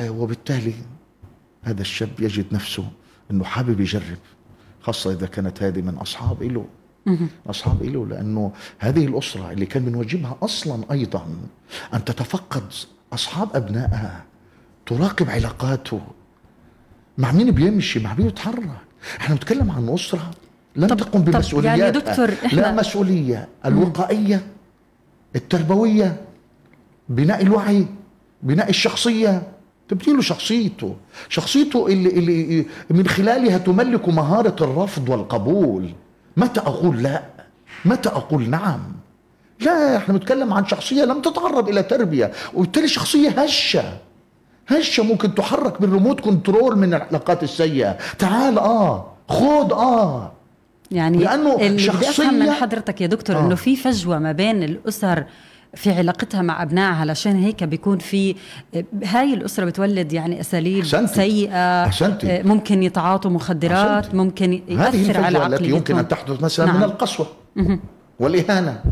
آه، 0.00 0.10
وبالتالي 0.10 0.72
هذا 1.64 1.80
الشاب 1.80 2.08
يجد 2.18 2.46
نفسه 2.52 2.84
إنه 3.30 3.44
حابب 3.44 3.80
يجرب. 3.80 4.18
خاصة 4.88 5.12
إذا 5.12 5.26
كانت 5.26 5.62
هذه 5.62 5.80
من 5.80 5.94
أصحاب 5.94 6.42
إله 6.42 6.64
أصحاب 7.50 7.82
إله 7.82 8.06
لأنه 8.06 8.52
هذه 8.78 9.06
الأسرة 9.06 9.50
اللي 9.52 9.66
كان 9.66 9.82
من 9.82 9.94
واجبها 9.94 10.36
أصلا 10.42 10.84
أيضا 10.92 11.26
أن 11.94 12.04
تتفقد 12.04 12.62
أصحاب 13.12 13.48
أبنائها 13.56 14.24
تراقب 14.86 15.30
علاقاته 15.30 16.00
مع 17.18 17.32
مين 17.32 17.50
بيمشي 17.50 18.00
مع 18.00 18.14
مين 18.14 18.26
بيتحرك. 18.26 18.68
إحنا 19.20 19.34
بنتكلم 19.34 19.70
عن 19.70 19.88
أسرة 19.88 20.30
لم 20.76 20.86
تقم 20.88 21.20
طب 21.24 21.30
بمسؤولياتها 21.30 21.76
يعني 21.84 21.98
دكتور، 21.98 22.28
إحنا- 22.28 22.54
لا 22.54 22.72
مسؤولية 22.72 23.48
الوقائية 23.66 24.46
التربوية 25.36 26.20
بناء 27.08 27.42
الوعي 27.42 27.86
بناء 28.42 28.68
الشخصية. 28.70 29.42
تبني 29.88 30.14
له 30.16 30.22
شخصيته. 30.22 30.96
شخصيته 31.28 31.86
اللي, 31.86 32.08
اللي 32.10 32.66
من 32.90 33.06
خلالها 33.08 33.58
تملك 33.58 34.08
مهارة 34.08 34.56
الرفض 34.60 35.08
والقبول. 35.08 35.90
متى 36.36 36.60
أقول 36.60 37.02
لا؟ 37.02 37.22
متى 37.84 38.08
أقول 38.08 38.50
نعم؟ 38.50 38.80
لا 39.60 39.96
إحنا 39.96 40.14
بنتكلم 40.14 40.52
عن 40.52 40.66
شخصية 40.66 41.04
لم 41.04 41.20
تتعرض 41.22 41.68
إلى 41.68 41.82
تربية 41.82 42.32
وبالتالي 42.54 42.88
شخصية 42.88 43.28
هشة. 43.30 43.82
هشة 44.68 45.02
ممكن 45.02 45.34
تحرك 45.34 45.80
بال 45.80 45.90
remote 45.90 46.20
control 46.20 46.78
من 46.78 46.94
العلاقات 46.94 47.42
السيئة. 47.42 47.96
تعال 48.18 48.58
آه 48.58 49.12
خد 49.28 49.72
آه. 49.72 50.32
يعني 50.90 51.18
لأنه 51.18 51.56
اللي 51.56 51.92
شخصية- 51.92 52.20
من 52.32 52.50
حضرتك 52.52 53.00
يا 53.00 53.06
دكتور 53.06 53.36
آه. 53.36 53.40
إنه 53.46 53.54
في 53.54 53.76
فجوة 53.76 54.18
ما 54.18 54.32
بين 54.32 54.62
الأسر 54.62 55.24
في 55.74 55.90
علاقتها 55.92 56.42
مع 56.42 56.62
أبنائها 56.62 56.94
علشان 56.96 57.36
هيك 57.42 57.64
بيكون 57.64 57.98
في 57.98 58.34
هاي 59.04 59.34
الأسرة 59.34 59.64
بتولد 59.64 60.12
يعني 60.12 60.40
أساليب 60.40 60.84
أحسنتي. 60.84 61.14
سيئة 61.14 61.84
أحسنتي. 61.84 62.30
آه، 62.32 62.42
ممكن 62.42 62.82
يتعاطوا 62.82 63.30
مخدرات 63.30 63.98
أحسنتي. 64.04 64.16
ممكن 64.16 64.60
هذه 64.70 64.96
يأثر 65.08 65.16
على 65.24 65.28
الفجوة 65.28 65.46
التي 65.46 65.54
عقليتهم 65.54 65.76
يمكن 65.76 65.98
أن 65.98 66.08
تحدث 66.08 66.42
مثلا 66.42 66.66
نعم. 66.66 66.76
من 66.76 66.82
القسوة 66.82 67.26
والإهانة 68.20 68.82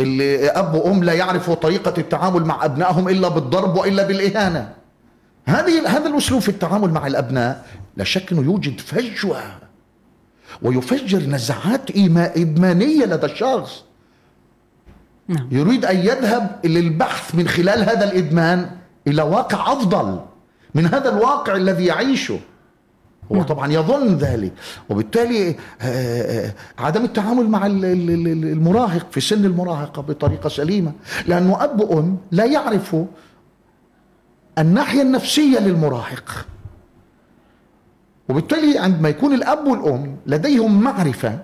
اللي 0.00 0.46
أب 0.48 0.74
وأم 0.74 1.04
لا 1.04 1.12
يعرفوا 1.12 1.54
طريقة 1.54 1.94
التعامل 1.98 2.44
مع 2.44 2.64
أبنائهم 2.64 3.08
إلا 3.08 3.28
بالضرب 3.28 3.76
وإلا 3.76 4.06
بالإهانة 4.06 4.72
هذه 5.46 5.88
هذا 5.96 6.06
الأسلوب 6.08 6.40
في 6.40 6.48
التعامل 6.48 6.90
مع 6.90 7.06
الأبناء 7.06 7.66
لا 7.96 8.04
شك 8.04 8.32
أنه 8.32 8.42
يوجد 8.42 8.80
فجوة 8.80 9.40
ويفجر 10.62 11.18
نزعات 11.22 11.90
إيما- 11.92 12.36
إدمانية 12.38 13.04
لدى 13.04 13.26
الشخص 13.26 13.84
نعم. 15.28 15.48
يريد 15.50 15.84
أن 15.84 15.96
يذهب 15.96 16.60
للبحث 16.64 17.34
من 17.34 17.48
خلال 17.48 17.82
هذا 17.82 18.04
الإدمان 18.12 18.70
إلى 19.06 19.22
واقع 19.22 19.72
أفضل 19.72 20.20
من 20.74 20.86
هذا 20.86 21.08
الواقع 21.16 21.56
الذي 21.56 21.84
يعيشه 21.84 22.38
هو 23.32 23.36
نعم. 23.36 23.44
طبعا 23.46 23.72
يظن 23.72 24.16
ذلك 24.16 24.52
وبالتالي 24.90 25.48
آه، 25.50 25.56
آه، 25.82 26.52
عدم 26.78 27.04
التعامل 27.04 27.48
مع 27.48 27.66
ال- 27.66 27.84
ال- 27.84 28.10
ال- 28.10 28.44
المراهق 28.52 29.06
في 29.10 29.20
سن 29.20 29.44
المراهقة 29.44 30.02
بطريقة 30.02 30.48
سليمة 30.48 30.92
لأنه 31.26 31.64
أب 31.64 31.80
وأم 31.80 32.18
لا 32.32 32.44
يعرفوا 32.44 33.04
الناحية 34.58 35.02
النفسية 35.02 35.58
للمراهق 35.58 36.46
وبالتالي 38.28 38.78
عندما 38.78 39.08
يكون 39.08 39.34
الأب 39.34 39.66
والأم 39.66 40.16
لديهم 40.26 40.80
معرفة 40.80 41.38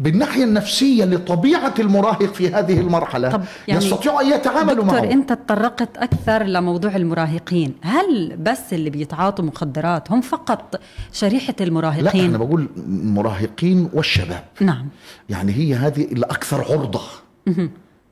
بالناحية 0.00 0.44
النفسية 0.44 1.04
لطبيعة 1.04 1.74
المراهق 1.78 2.32
في 2.34 2.48
هذه 2.48 2.80
المرحلة 2.80 3.30
طب 3.30 3.42
يعني 3.68 3.84
يستطيعوا 3.84 4.20
أن 4.20 4.26
يتعاملوا 4.26 4.84
دكتور 4.84 5.00
معه. 5.00 5.12
أنت 5.12 5.32
تطرقت 5.32 5.96
أكثر 5.96 6.42
لموضوع 6.42 6.96
المراهقين. 6.96 7.74
هل 7.82 8.36
بس 8.36 8.72
اللي 8.72 8.90
بيتعاطوا 8.90 9.44
مخدرات 9.44 10.12
هم 10.12 10.20
فقط 10.20 10.80
شريحة 11.12 11.54
لا 11.58 11.66
المراهقين 11.66 12.24
أنا 12.24 12.38
بقول 12.38 12.68
المراهقين 12.76 13.90
والشباب. 13.92 14.44
نعم. 14.60 14.88
يعني 15.28 15.52
هي 15.52 15.74
هذه 15.74 16.02
الأكثر 16.02 16.64
عرضة. 16.72 17.02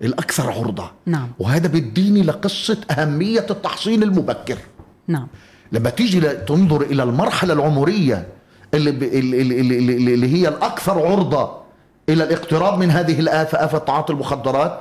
الأكثر 0.02 0.50
عرضة. 0.50 0.90
نعم. 1.06 1.28
وهذا 1.38 1.68
بيديني 1.68 2.22
لقصة 2.22 2.78
أهمية 2.90 3.46
التحصين 3.50 4.02
المبكر. 4.02 4.58
نعم. 5.08 5.26
لما 5.72 5.90
تيجي 5.90 6.20
تنظر 6.20 6.82
إلى 6.82 7.02
المرحلة 7.02 7.54
العمرية 7.54 8.26
اللي. 8.74 8.90
اللي, 8.90 9.40
اللي, 9.40 9.60
اللي, 9.60 10.14
اللي 10.14 10.34
هي 10.34 10.48
الأكثر 10.48 11.06
عرضة 11.06 11.67
إلى 12.08 12.24
الاقتراب 12.24 12.78
من 12.78 12.90
هذه 12.90 13.20
الآفة 13.20 13.64
آفة 13.64 13.78
تعاطي 13.78 14.12
المخدرات. 14.12 14.80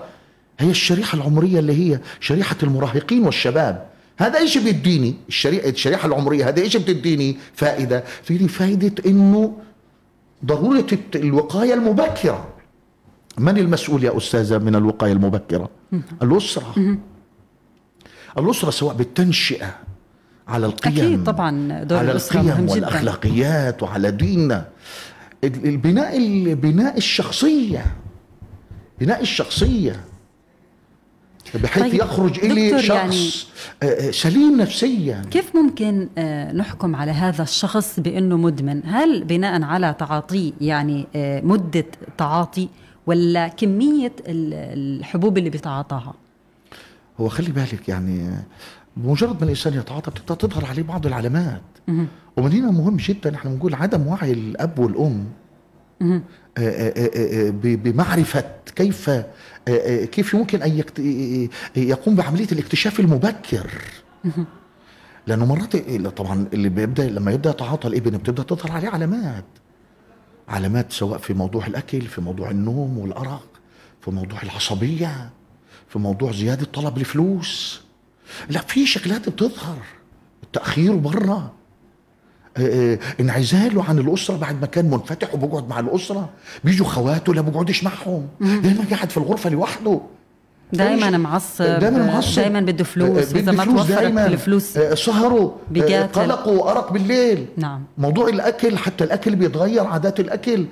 هي 0.60 0.70
الشريحة 0.70 1.16
العمرية 1.16 1.60
اللي 1.60 1.74
هي 1.94 2.00
شريحة 2.20 2.56
المراهقين 2.64 3.26
والشباب. 3.26 3.86
هذا 4.18 4.40
إيش 4.40 4.58
بيديني؟ 4.58 5.16
الشريحة, 5.28 5.70
الشريحة 5.70 6.08
العمرية 6.08 6.50
هذا 6.50 6.62
إيش 6.62 6.78
بتديني؟ 6.78 7.38
فائدة. 7.54 8.04
فيني 8.24 8.48
فائدة 8.48 9.04
إنه 9.06 9.54
ضرورة 10.46 10.88
الوقاية 11.16 11.74
المبكرة. 11.74 12.48
من 13.38 13.58
المسؤول 13.58 14.04
يا 14.04 14.18
أستاذة 14.18 14.58
من 14.58 14.76
الوقاية 14.76 15.12
المبكرة؟ 15.12 15.70
الأسرة. 16.22 16.98
الأسرة 18.38 18.70
سواء 18.70 18.96
بالتنشئة 18.96 19.76
على 20.48 20.66
القيم 20.66 20.94
أكيد 20.94 21.24
طبعاً 21.24 21.84
دور 21.84 21.98
على 21.98 22.12
القيم. 22.12 22.70
والأخلاقيات 22.70 23.84
وعلى 23.84 24.12
ديننا. 24.12 24.66
البناء 25.44 26.18
ال- 26.18 26.56
بناء 26.56 26.98
الشخصية. 26.98 27.86
بناء 29.00 29.22
الشخصية. 29.22 30.04
بحيث 31.56 31.84
طيب 31.84 31.94
يخرج 31.94 32.40
إلي 32.46 32.82
شخص 32.84 32.90
يعني 32.90 34.12
سليم 34.12 34.62
نفسيا. 34.62 35.22
كيف 35.32 35.56
ممكن 35.56 36.08
نحكم 36.58 36.96
على 36.96 37.12
هذا 37.12 37.44
الشخص 37.44 38.00
بأنه 38.00 38.38
مدمن؟ 38.38 38.82
هل 38.86 39.24
بناء 39.24 39.62
على 39.64 39.96
تعاطيه 40.00 40.52
يعني 40.62 41.08
مدة 41.44 41.86
تعاطي 42.18 42.70
ولا 43.06 43.48
كمية 43.48 44.12
الحبوب 44.28 45.38
اللي 45.38 45.50
بيتعاطاها 45.50 46.14
هو 47.20 47.30
خلي 47.30 47.52
بالك 47.52 47.90
يعني 47.90 48.30
بمجرد 48.98 49.36
ما 49.36 49.44
الإنسان 49.44 49.74
يتعاطى 49.74 50.12
بتبدأ 50.12 50.36
تظهر 50.36 50.66
عليه 50.66 50.84
بعض 50.84 51.06
العلامات. 51.06 51.62
ومن 52.38 52.52
هنا 52.52 52.72
مهم 52.72 52.98
جدا 52.98 53.36
إحنا 53.36 53.52
بنقول 53.52 53.76
عدم 53.76 54.08
وعي 54.08 54.32
الأب 54.32 54.80
والأم 54.80 55.26
آه، 56.02 56.22
آه، 56.58 56.94
آه، 57.16 57.50
بمعرفة 57.54 58.44
كيف 58.76 59.10
كيف 60.12 60.34
يمكن 60.34 60.62
أن 60.62 60.84
يقوم 61.76 62.16
بعملية 62.16 62.48
الاكتشاف 62.52 63.00
المبكر. 63.00 63.72
لأنه 65.28 65.46
مرات 65.46 65.76
طبعا 66.18 66.48
اللي 66.54 66.70
بيبدأ 66.70 67.10
لما 67.10 67.32
يبدأ 67.32 67.50
يتعاطى 67.50 67.88
الإبن 67.88 68.18
بتبدأ 68.18 68.44
تظهر 68.44 68.72
عليه 68.72 68.90
علامات. 68.90 69.46
علامات 70.50 70.92
سواء 70.92 71.20
في 71.20 71.34
موضوع 71.34 71.68
الأكل 71.68 72.02
في 72.02 72.22
موضوع 72.22 72.52
النوم 72.52 72.98
والأرق 72.98 73.48
في 74.02 74.12
موضوع 74.12 74.42
العصبية 74.42 75.30
في 75.90 76.00
موضوع 76.00 76.32
زيادة 76.32 76.66
طلب 76.66 76.98
الفلوس. 76.98 77.87
لا 78.50 78.60
في 78.60 78.86
شكلات 78.86 79.30
بتظهر. 79.30 79.78
التأخير 80.44 80.96
برا 80.96 81.52
آه، 82.58 82.94
آه، 82.94 83.00
انعزاله 83.20 83.84
عن 83.84 84.00
الأسرة 84.00 84.38
بعد 84.38 84.62
ما 84.62 84.68
كان 84.68 84.90
منفتح 84.90 85.34
وبيقعد 85.34 85.70
مع 85.70 85.80
الأسرة. 85.80 86.30
بيجوا 86.64 86.88
خواته 86.88 87.34
لا 87.34 87.42
بيقعدش 87.42 87.84
معهم. 87.84 88.28
دايما 88.40 88.86
قاعد 88.92 89.10
في 89.10 89.18
الغرفة 89.18 89.50
لوحده. 89.50 90.02
دائما 90.74 91.18
معصب 91.18 91.66
دائما 91.66 92.06
معصب. 92.06 92.36
دائما 92.36 92.62
بده 92.62 92.84
فلوس. 92.84 93.36
إذا 93.36 93.52
ما 93.52 93.66
توفرت 93.66 94.18
الفلوس 94.18 94.78
آه، 94.78 94.96
سهروا 94.96 95.52
قلقوا 96.14 96.72
ارق 96.72 96.94
بالليل. 96.94 97.48
نعم. 97.58 97.84
موضوع 97.98 98.28
الأكل 98.28 98.78
حتى 98.78 99.04
الأكل 99.04 99.36
بيتغير 99.36 99.84
عادات 99.84 100.20
الأكل. 100.20 100.66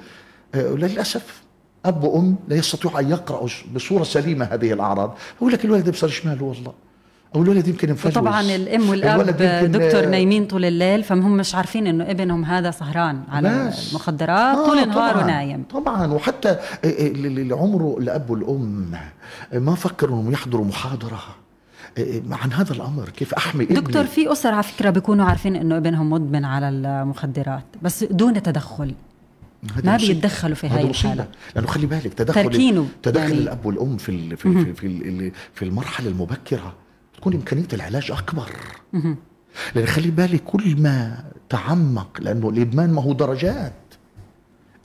للأسف 0.55 1.41
أب 1.85 2.03
وأم 2.03 2.35
لا 2.47 2.55
يستطيعوا 2.55 2.99
أن 2.99 3.09
يقرأوا 3.09 3.47
بصورة 3.75 4.03
سليمة 4.03 4.45
هذه 4.45 4.73
الأعراض. 4.73 5.17
يقول 5.37 5.53
لك 5.53 5.65
الولد 5.65 5.89
بصير 5.89 6.09
شمال 6.09 6.43
والله. 6.43 6.73
أو 7.35 7.41
الولد 7.41 7.67
يمكن 7.67 7.91
مفلوس 7.91 8.13
طبعا 8.13 8.41
الأم 8.41 8.89
والأب 8.89 9.25
دكتور 9.71 10.05
نايمين 10.05 10.45
طول 10.45 10.65
الليل 10.65 11.03
فهم 11.03 11.37
مش 11.37 11.55
عارفين 11.55 11.87
إنه 11.87 12.11
ابنهم 12.11 12.45
هذا 12.45 12.71
سهران 12.71 13.23
على 13.29 13.73
المخدرات 13.89 14.57
آه 14.57 14.65
طول 14.65 14.77
النهار 14.77 15.17
ونايم 15.17 15.63
طبعا. 15.63 16.13
وحتى 16.13 16.57
اللي 16.83 17.55
عمره 17.55 17.97
الأب 17.99 18.29
والأم 18.29 18.91
ما 19.53 19.75
فكروا 19.75 20.21
إنهم 20.21 20.31
يحضروا 20.31 20.65
محاضرة 20.65 21.19
عن 22.31 22.53
هذا 22.53 22.73
الأمر. 22.73 23.09
كيف 23.09 23.33
أحمي 23.33 23.63
ابني؟ 23.63 23.75
دكتور 23.75 24.03
في 24.03 24.31
أسر 24.31 24.53
على 24.53 24.63
فكرة 24.63 24.89
بيكونوا 24.89 25.25
عارفين 25.25 25.55
إنه 25.55 25.77
ابنهم 25.77 26.09
مدمن 26.09 26.45
على 26.45 26.69
المخدرات 26.69 27.63
بس 27.81 28.03
دون 28.03 28.43
تدخل. 28.43 28.93
ما 29.83 29.97
بيتدخلوا 29.97 30.55
في 30.55 30.67
هاي 30.67 30.83
الحالة. 30.89 31.27
لأنه 31.55 31.67
خلي 31.67 31.85
بالك 31.85 32.13
تدخل 32.13 32.43
تركينه. 32.43 32.87
تدخل 33.03 33.21
يعني 33.23 33.33
الأب 33.33 33.65
والأم 33.65 33.97
في 33.97 34.35
في 34.35 34.63
في, 34.63 34.73
في, 34.73 35.31
في 35.53 35.65
المرحلة 35.65 36.09
المبكرة. 36.09 36.73
تكون 37.17 37.33
إمكانية 37.33 37.67
العلاج 37.73 38.11
أكبر. 38.11 38.49
لأن 39.75 39.85
خلي 39.85 40.11
بالك 40.11 40.43
كل 40.43 40.81
ما 40.81 41.23
تعمق 41.49 42.17
لأنه 42.21 42.49
الإدمان 42.49 42.93
ما 42.93 43.01
هو 43.01 43.13
درجات. 43.13 43.73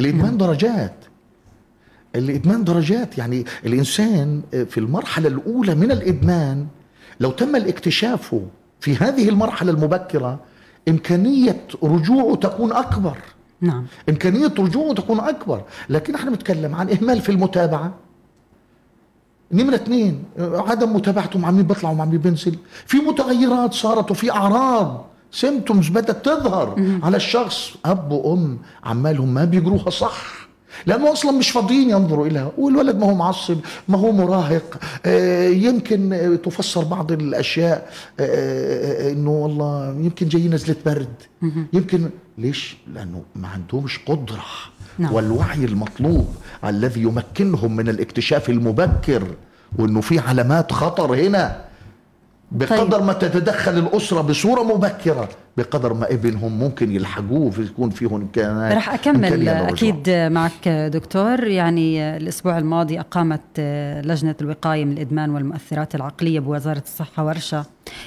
الإدمان 0.01 0.37
درجات. 0.37 0.95
الإدمان 2.17 2.65
درجات. 2.65 3.19
يعني 3.19 3.45
الإنسان 3.67 4.43
في 4.51 4.79
المرحلة 4.79 5.29
الأولى 5.29 5.75
من 5.75 5.91
الإدمان 5.91 6.67
لو 7.21 7.31
تم 7.31 7.57
الاكتشافه 7.57 8.47
في 8.81 8.97
هذه 8.97 9.29
المرحلة 9.29 9.73
المبكرة 9.73 10.41
إمكانية 10.89 11.67
رجوعه 11.83 12.37
تكون 12.37 12.73
أكبر. 12.73 13.19
نعم. 13.61 13.87
إمكانية 14.09 14.55
رجوعه 14.59 14.95
تكون 14.95 15.21
أكبر. 15.21 15.65
لكن 15.89 16.15
إحنا 16.15 16.31
بنتكلم 16.31 16.75
عن 16.75 16.91
إهمال 16.91 17.21
في 17.21 17.33
المتابعة. 17.33 17.95
نمرة 19.53 19.75
اثنين 19.75 20.25
عدم 20.39 20.97
متابعته 20.97 21.39
مع 21.39 21.51
مين 21.51 21.63
بيطلع 21.63 21.91
ومع 21.91 22.05
مين 22.05 22.19
بينزل. 22.19 22.57
في 22.87 22.97
متغيرات 22.97 23.75
صارت 23.75 24.11
وفي 24.11 24.31
أعراض 24.31 25.07
symptoms 25.33 25.89
بدأت 25.89 26.25
تظهر 26.25 26.99
على 27.03 27.17
الشخص. 27.17 27.75
أب 27.85 28.13
وأم 28.13 28.59
عمالهم 28.85 29.35
ما 29.35 29.45
بيجروها 29.45 29.91
صح. 29.91 30.41
لأنه 30.87 31.13
أصلا 31.13 31.31
مش 31.31 31.51
فاضيين 31.51 31.91
ينظروا 31.91 32.27
إليها. 32.27 32.53
والولد 32.59 32.97
ما 32.97 33.07
هو 33.07 33.15
معصب 33.15 33.59
ما 33.89 33.99
هو 33.99 34.13
مراهق. 34.13 34.79
آه، 35.07 35.49
يمكن 35.49 36.39
تفسر 36.45 36.85
بعض 36.85 37.13
الأشياء 37.13 37.91
آه، 38.21 38.25
آه، 39.09 39.13
إنه 39.13 39.31
والله 39.31 39.89
يمكن 40.01 40.29
جاي 40.29 40.49
نزلة 40.49 40.77
برد. 40.87 41.15
يمكن 41.73 42.11
ليش؟ 42.39 42.77
لأنه 42.95 43.23
ما 43.37 43.49
عندهمش 43.49 43.99
قدرة. 44.07 44.45
نعم. 44.99 45.13
والوعي 45.13 45.65
المطلوب 45.65 46.35
الذي 46.65 47.03
يمكنهم 47.03 47.77
من 47.77 47.89
الاكتشاف 47.89 48.51
المبكر 48.51 49.23
وإنه 49.79 50.01
في 50.01 50.19
علامات 50.19 50.73
خطر 50.73 51.15
هنا 51.15 51.71
بقدر 52.53 52.99
طيب. 52.99 53.07
ما 53.07 53.13
تتدخل 53.13 53.79
الأسرة 53.79 54.21
بصورة 54.21 54.63
مبكرة 54.63 55.29
بقدر 55.57 55.95
ما 55.95 56.13
ابنهم 56.13 56.59
ممكن 56.59 56.93
يلحقوه 56.93 57.53
يكون 57.59 57.91
فيهم 57.91 58.15
إمكانات 58.15 58.77
رح 58.77 58.95
أكمل 58.95 59.49
أكيد 59.49 60.11
معك 60.11 60.69
دكتور 60.69 61.45
يعني 61.45 62.17
الأسبوع 62.17 62.59
الماضي 62.59 63.01
أقامت 63.01 63.61
لجنة 64.05 64.35
الوقاية 64.41 64.85
من 64.85 64.93
الإدمان 64.93 65.31
والمؤثرات 65.31 65.95
العقلية 65.95 66.41
بوزارة 66.41 66.83
الصحة 66.87 67.25
ورشة 67.27 67.65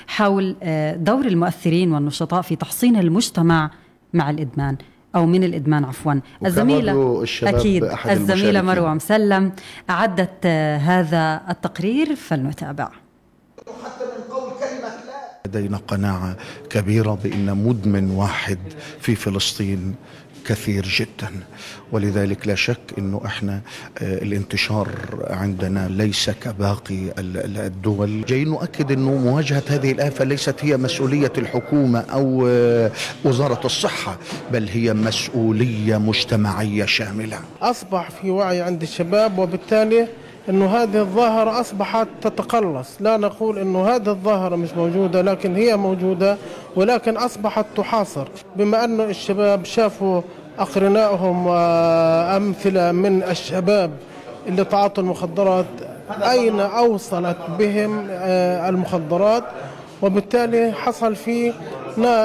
حول 0.08 0.56
دور 0.98 1.26
المؤثرين 1.26 1.94
والنشطاء 1.94 2.42
في 2.42 2.56
تحصين 2.56 2.96
المجتمع 2.96 3.72
مع 4.14 4.30
الإدمان 4.30 4.78
أو 5.16 5.26
من 5.26 5.44
الإدمان 5.44 5.86
عفوا. 5.86 6.14
الزميلة 6.46 7.24
أكيد. 7.44 7.84
الزميلة 8.06 8.62
مروة 8.62 8.94
مسلم 8.94 9.52
أعدت 9.90 10.46
هذا 10.82 11.42
التقرير 11.50 12.16
فلنتابع. 12.16 12.90
حتى 13.84 14.06
من 14.06 14.34
قول 14.34 14.52
كلمة 14.52 14.90
لا 14.90 15.42
لدينا 15.48 15.78
قناعة 15.78 16.36
كبيرة 16.70 17.18
بأن 17.24 17.58
مدمن 17.68 18.12
واحد 18.12 18.60
في 19.00 19.16
فلسطين 19.16 19.96
كثير 20.46 20.86
جدا. 21.00 21.32
ولذلك 21.92 22.48
لا 22.48 22.56
شك 22.56 22.78
إنه 22.98 23.22
إحنا 23.26 23.62
آه، 24.02 24.24
الانتشار 24.24 24.90
عندنا 25.30 25.88
ليس 25.88 26.30
كباقي 26.30 27.14
الدول. 27.18 28.26
جاي 28.26 28.44
نؤكد 28.44 28.92
إنه 28.92 29.12
مواجهة 29.12 29.64
هذه 29.68 29.92
الآفة 29.92 30.26
ليست 30.26 30.56
هي 30.62 30.78
مسؤولية 30.78 31.34
الحكومة 31.38 32.00
أو 32.00 32.48
آه، 32.48 32.92
وزارة 33.26 33.66
الصحة 33.66 34.18
بل 34.52 34.68
هي 34.70 34.94
مسؤولية 34.94 35.98
مجتمعية 35.98 36.86
شاملة. 36.86 37.40
أصبح 37.62 38.10
في 38.12 38.30
وعي 38.30 38.62
عند 38.62 38.82
الشباب 38.82 39.38
وبالتالي 39.38 40.08
إنه 40.50 40.66
هذه 40.66 41.00
الظاهرة 41.00 41.60
أصبحت 41.60 42.08
تتقلص، 42.22 42.98
لا 43.00 43.18
نقول 43.18 43.60
إنه 43.60 43.88
هذه 43.88 44.10
الظاهرة 44.10 44.56
مش 44.56 44.70
موجودة 44.78 45.22
لكن 45.22 45.56
هي 45.56 45.78
موجودة 45.78 46.38
ولكن 46.76 47.18
أصبحت 47.18 47.66
تحاصر، 47.78 48.28
بما 48.56 48.84
انه 48.84 49.04
الشباب 49.04 49.66
شافوا 49.66 50.22
اقرنائهم 50.60 51.48
وأمثلة 51.48 52.92
من 52.92 53.24
الشباب 53.24 53.92
اللي 54.48 54.64
تعاطوا 54.64 55.04
المخدرات 55.04 55.66
أين 56.22 56.60
أوصلت 56.60 57.38
بهم 57.60 58.08
المخدرات؟ 58.70 59.44
وبالتالي 60.02 60.72
حصل 60.72 61.16
في 61.16 61.54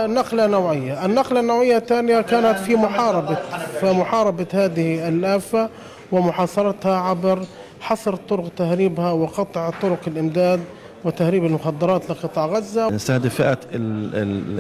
نقلة 0.07 0.47
نوعية. 0.47 1.05
النقلة 1.05 1.41
النوعية 1.41 1.77
الثانية 1.77 2.21
كانت 2.21 2.59
في 2.59 2.77
محاربة 2.77 3.37
في 3.81 3.93
محاربة 3.93 4.47
هذه 4.53 5.09
الآفة 5.09 5.69
ومحاصرتها 6.13 6.97
عبر 6.97 7.39
حصر 7.81 8.15
طرق 8.17 8.49
تهريبها 8.57 9.13
وقطع 9.13 9.71
طرق 9.71 10.01
الإمداد 10.07 10.61
وتهريب 11.05 11.45
المخدرات 11.45 12.11
لقطاع 12.11 12.47
غزة. 12.47 12.91
نستهدف 12.91 13.35
فئة 13.35 13.59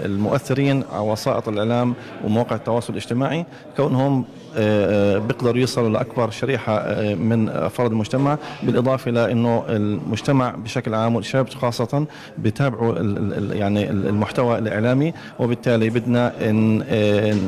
المؤثرين 0.05 0.85
على 0.93 1.01
وسائط 1.11 1.49
الإعلام 1.49 1.95
ومواقع 2.25 2.57
التواصل 2.57 2.93
الاجتماعي 2.93 3.47
كونهم 3.77 4.25
بيقدروا 5.18 5.57
يوصلوا 5.57 5.88
لأكبر 5.88 6.31
شريحة 6.31 6.79
آه، 6.79 7.14
من 7.14 7.49
أفراد 7.49 7.90
المجتمع 7.90 8.38
بالإضافة 8.62 9.11
إلى 9.11 9.33
إنه 9.33 9.64
المجتمع 9.68 10.51
بشكل 10.51 10.94
عام 10.94 11.16
والشباب 11.16 11.49
خاصة 11.49 12.07
بيتابعوا 12.38 12.94
يعني 13.53 13.90
المحتوى 13.90 14.59
الإعلامي 14.59 15.12
وبالتالي 15.38 15.90
بدنا 15.90 16.53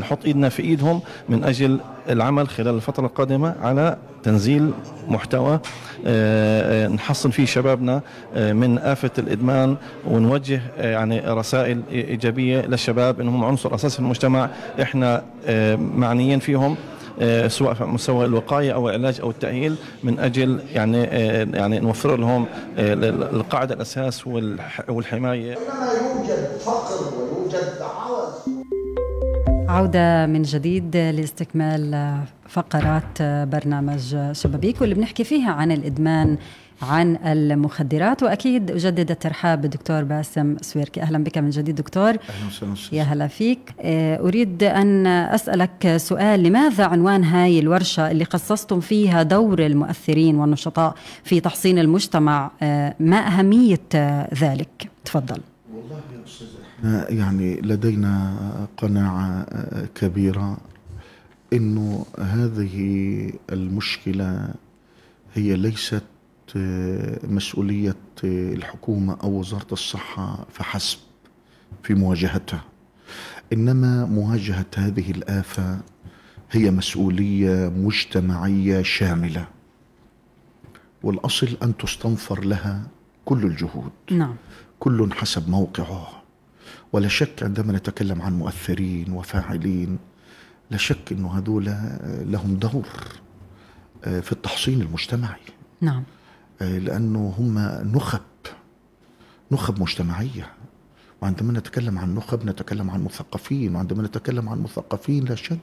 نحط 0.01 0.25
إيدنا 0.25 0.49
في 0.49 0.63
إيدهم 0.63 1.01
من 1.29 1.45
أجل 1.45 1.81
العمل 2.11 2.49
خلال 2.49 2.75
الفترة 2.75 3.07
القادمة 3.07 3.55
على 3.63 3.97
تنزيل 4.23 4.71
محتوى 5.09 5.61
نحصن 6.95 7.31
فيه 7.31 7.45
شبابنا 7.45 8.01
من 8.37 8.79
آفة 8.79 9.11
الإدمان 9.19 9.77
ونوجه 10.07 10.61
يعني 10.79 11.21
رسائل 11.21 11.83
إيجابية 11.93 12.61
للشباب 12.61 13.21
أنهم 13.21 13.45
عنصر 13.45 13.75
أساسي 13.75 13.95
في 13.97 14.01
المجتمع. 14.01 14.49
إحنا 14.83 15.23
معنيين 15.79 16.39
فيهم. 16.39 16.73
آه، 16.73 17.00
سواء 17.49 17.75
في 17.75 17.85
مستوى 17.85 18.25
الوقاية 18.25 18.73
أو 18.73 18.89
العلاج 18.89 19.21
أو 19.21 19.31
التأهيل 19.31 19.77
من 20.05 20.19
أجل 20.19 20.61
يعني 20.75 21.05
آه، 21.05 21.47
يعني 21.55 21.79
نوفر 21.79 22.17
لهم 22.17 22.47
آه، 22.79 22.95
القاعدة 23.33 23.75
الأساس 23.75 24.27
والحماية. 24.89 25.51
يوجد 25.51 26.49
فقر 26.65 27.15
ويوجد 27.17 27.79
عوز 27.81 28.55
عودة 29.69 30.27
من 30.27 30.43
جديد 30.43 30.97
لاستكمال 30.97 32.15
فقرات 32.49 33.23
برنامج 33.23 34.17
شبابيك 34.33 34.81
واللي 34.81 34.95
بنحكي 34.95 35.25
فيها 35.25 35.53
عن 35.53 35.73
الإدمان 35.73 36.39
عن 36.83 37.17
المخدرات 37.17 38.23
وأكيد 38.23 38.71
اجدد 38.71 39.11
الترحاب 39.11 39.61
بالدكتور 39.61 40.05
باسم 40.05 40.57
سويركي. 40.61 41.03
أهلا 41.03 41.25
بك 41.25 41.39
من 41.39 41.51
جديد 41.51 41.75
دكتور. 41.75 42.09
أهلا 42.11 42.47
وسهلا 42.47 42.75
يا 42.93 43.03
هلا 43.03 43.27
فيك. 43.27 43.75
آه، 43.81 44.21
أريد 44.21 44.63
أن 44.63 45.07
أسألك 45.07 45.97
سؤال. 45.97 46.43
لماذا 46.43 46.85
عنوان 46.85 47.25
هاي 47.25 47.59
الورشة 47.59 48.11
اللي 48.11 48.25
خصصتم 48.25 48.81
فيها 48.81 49.23
دور 49.23 49.67
المؤثرين 49.67 50.37
والنشطاء 50.37 50.95
في 51.25 51.41
تحصين 51.41 51.79
المجتمع 51.79 52.51
آه، 52.63 52.95
ما 53.01 53.27
أهمية 53.27 53.81
ذلك؟ 54.35 54.91
تفضل. 55.05 55.41
والله 55.75 56.01
يا 56.13 56.25
أستاذ 56.27 57.19
يعني 57.19 57.61
لدينا 57.61 58.33
قناعة 58.77 59.47
كبيرة 59.95 60.57
إنه 61.53 62.05
هذه 62.19 63.33
المشكلة 63.53 64.49
هي 65.35 65.57
ليست 65.57 66.03
مسؤولية 67.25 67.97
الحكومة 68.25 69.17
أو 69.23 69.31
وزارة 69.31 69.73
الصحة 69.73 70.47
فحسب 70.53 70.99
في 71.83 71.95
مواجهتها. 71.95 72.65
إنما 73.53 74.05
مواجهة 74.05 74.67
هذه 74.77 75.11
الآفة 75.11 75.81
هي 76.51 76.71
مسؤولية 76.71 77.73
مجتمعية 77.77 78.83
شاملة. 78.83 79.47
والأصل 81.03 81.57
أن 81.63 81.77
تستنفر 81.77 82.45
لها 82.45 82.87
كل 83.25 83.45
الجهود. 83.45 83.93
نعم. 84.11 84.37
كل 84.79 85.13
حسب 85.13 85.49
موقعه. 85.49 86.23
ولا 86.93 87.09
شك 87.09 87.43
عندما 87.43 87.73
نتكلم 87.73 88.23
عن 88.23 88.39
مؤثرين 88.39 89.13
وفاعلين 89.13 89.99
لا 90.71 90.77
شك 90.77 91.13
أنه 91.13 91.39
هذول 91.39 91.65
لهم 92.05 92.55
دور 92.55 92.89
آه، 94.05 94.21
في 94.21 94.33
التحصين 94.33 94.81
المجتمعي. 94.81 95.41
نعم. 95.81 95.97
آه، 95.99 96.20
لأنه 96.61 97.35
هم 97.39 97.59
نخب 97.97 98.21
نخب 99.53 99.81
مجتمعية. 99.81 100.53
وعندما 101.23 101.53
نتكلم 101.53 101.99
عن 101.99 102.15
نخب 102.15 102.47
نتكلم 102.47 102.91
عن 102.91 103.05
مثقفين. 103.05 103.75
وعندما 103.77 104.03
نتكلم 104.03 104.49
عن 104.49 104.63
مثقفين 104.63 105.25
لا 105.25 105.35
شك 105.35 105.59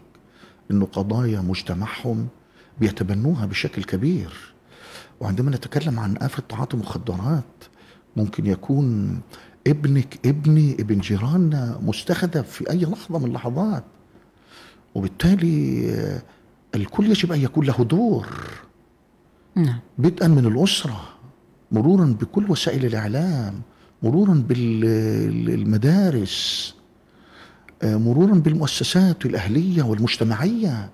أنه 0.71 0.86
قضايا 0.86 1.41
مجتمعهم 1.41 2.27
بيتبنوها 2.79 3.45
بشكل 3.45 3.83
كبير. 3.83 4.53
وعندما 5.19 5.51
نتكلم 5.51 5.99
عن 5.99 6.17
آفة 6.17 6.43
تعاطي 6.49 6.77
مخدرات 6.77 7.43
ممكن 8.17 8.45
يكون 8.45 9.19
ابنك 9.67 10.19
ابني 10.25 10.73
ابن 10.73 10.99
جيراننا 10.99 11.79
مستهدف 11.81 12.49
في 12.51 12.69
أي 12.69 12.86
لحظة 12.86 13.19
من 13.19 13.25
اللحظات. 13.25 13.83
وبالتالي 14.95 15.89
آه، 15.91 16.21
الكل 16.75 17.05
يجب 17.10 17.31
أن 17.31 17.41
يكون 17.41 17.65
له 17.65 17.83
دور. 17.83 18.27
نعم. 19.58 19.80
بدءا 19.98 20.28
من 20.28 20.46
الأسرة 20.46 21.02
مرورا 21.72 22.15
بكل 22.22 22.52
وسائل 22.52 22.86
الإعلام 22.86 23.62
مرورا 24.04 24.43
بالمدارس 24.48 26.38
آه، 27.84 27.96
مرورا 27.96 28.34
بالمؤسسات 28.34 29.26
الأهلية 29.26 29.84
والمجتمعية 29.84 30.89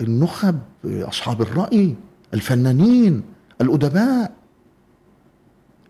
النخب 0.00 0.58
أصحاب 0.84 1.42
الرأي 1.42 1.94
الفنانين 2.34 3.22
الأدباء 3.60 4.32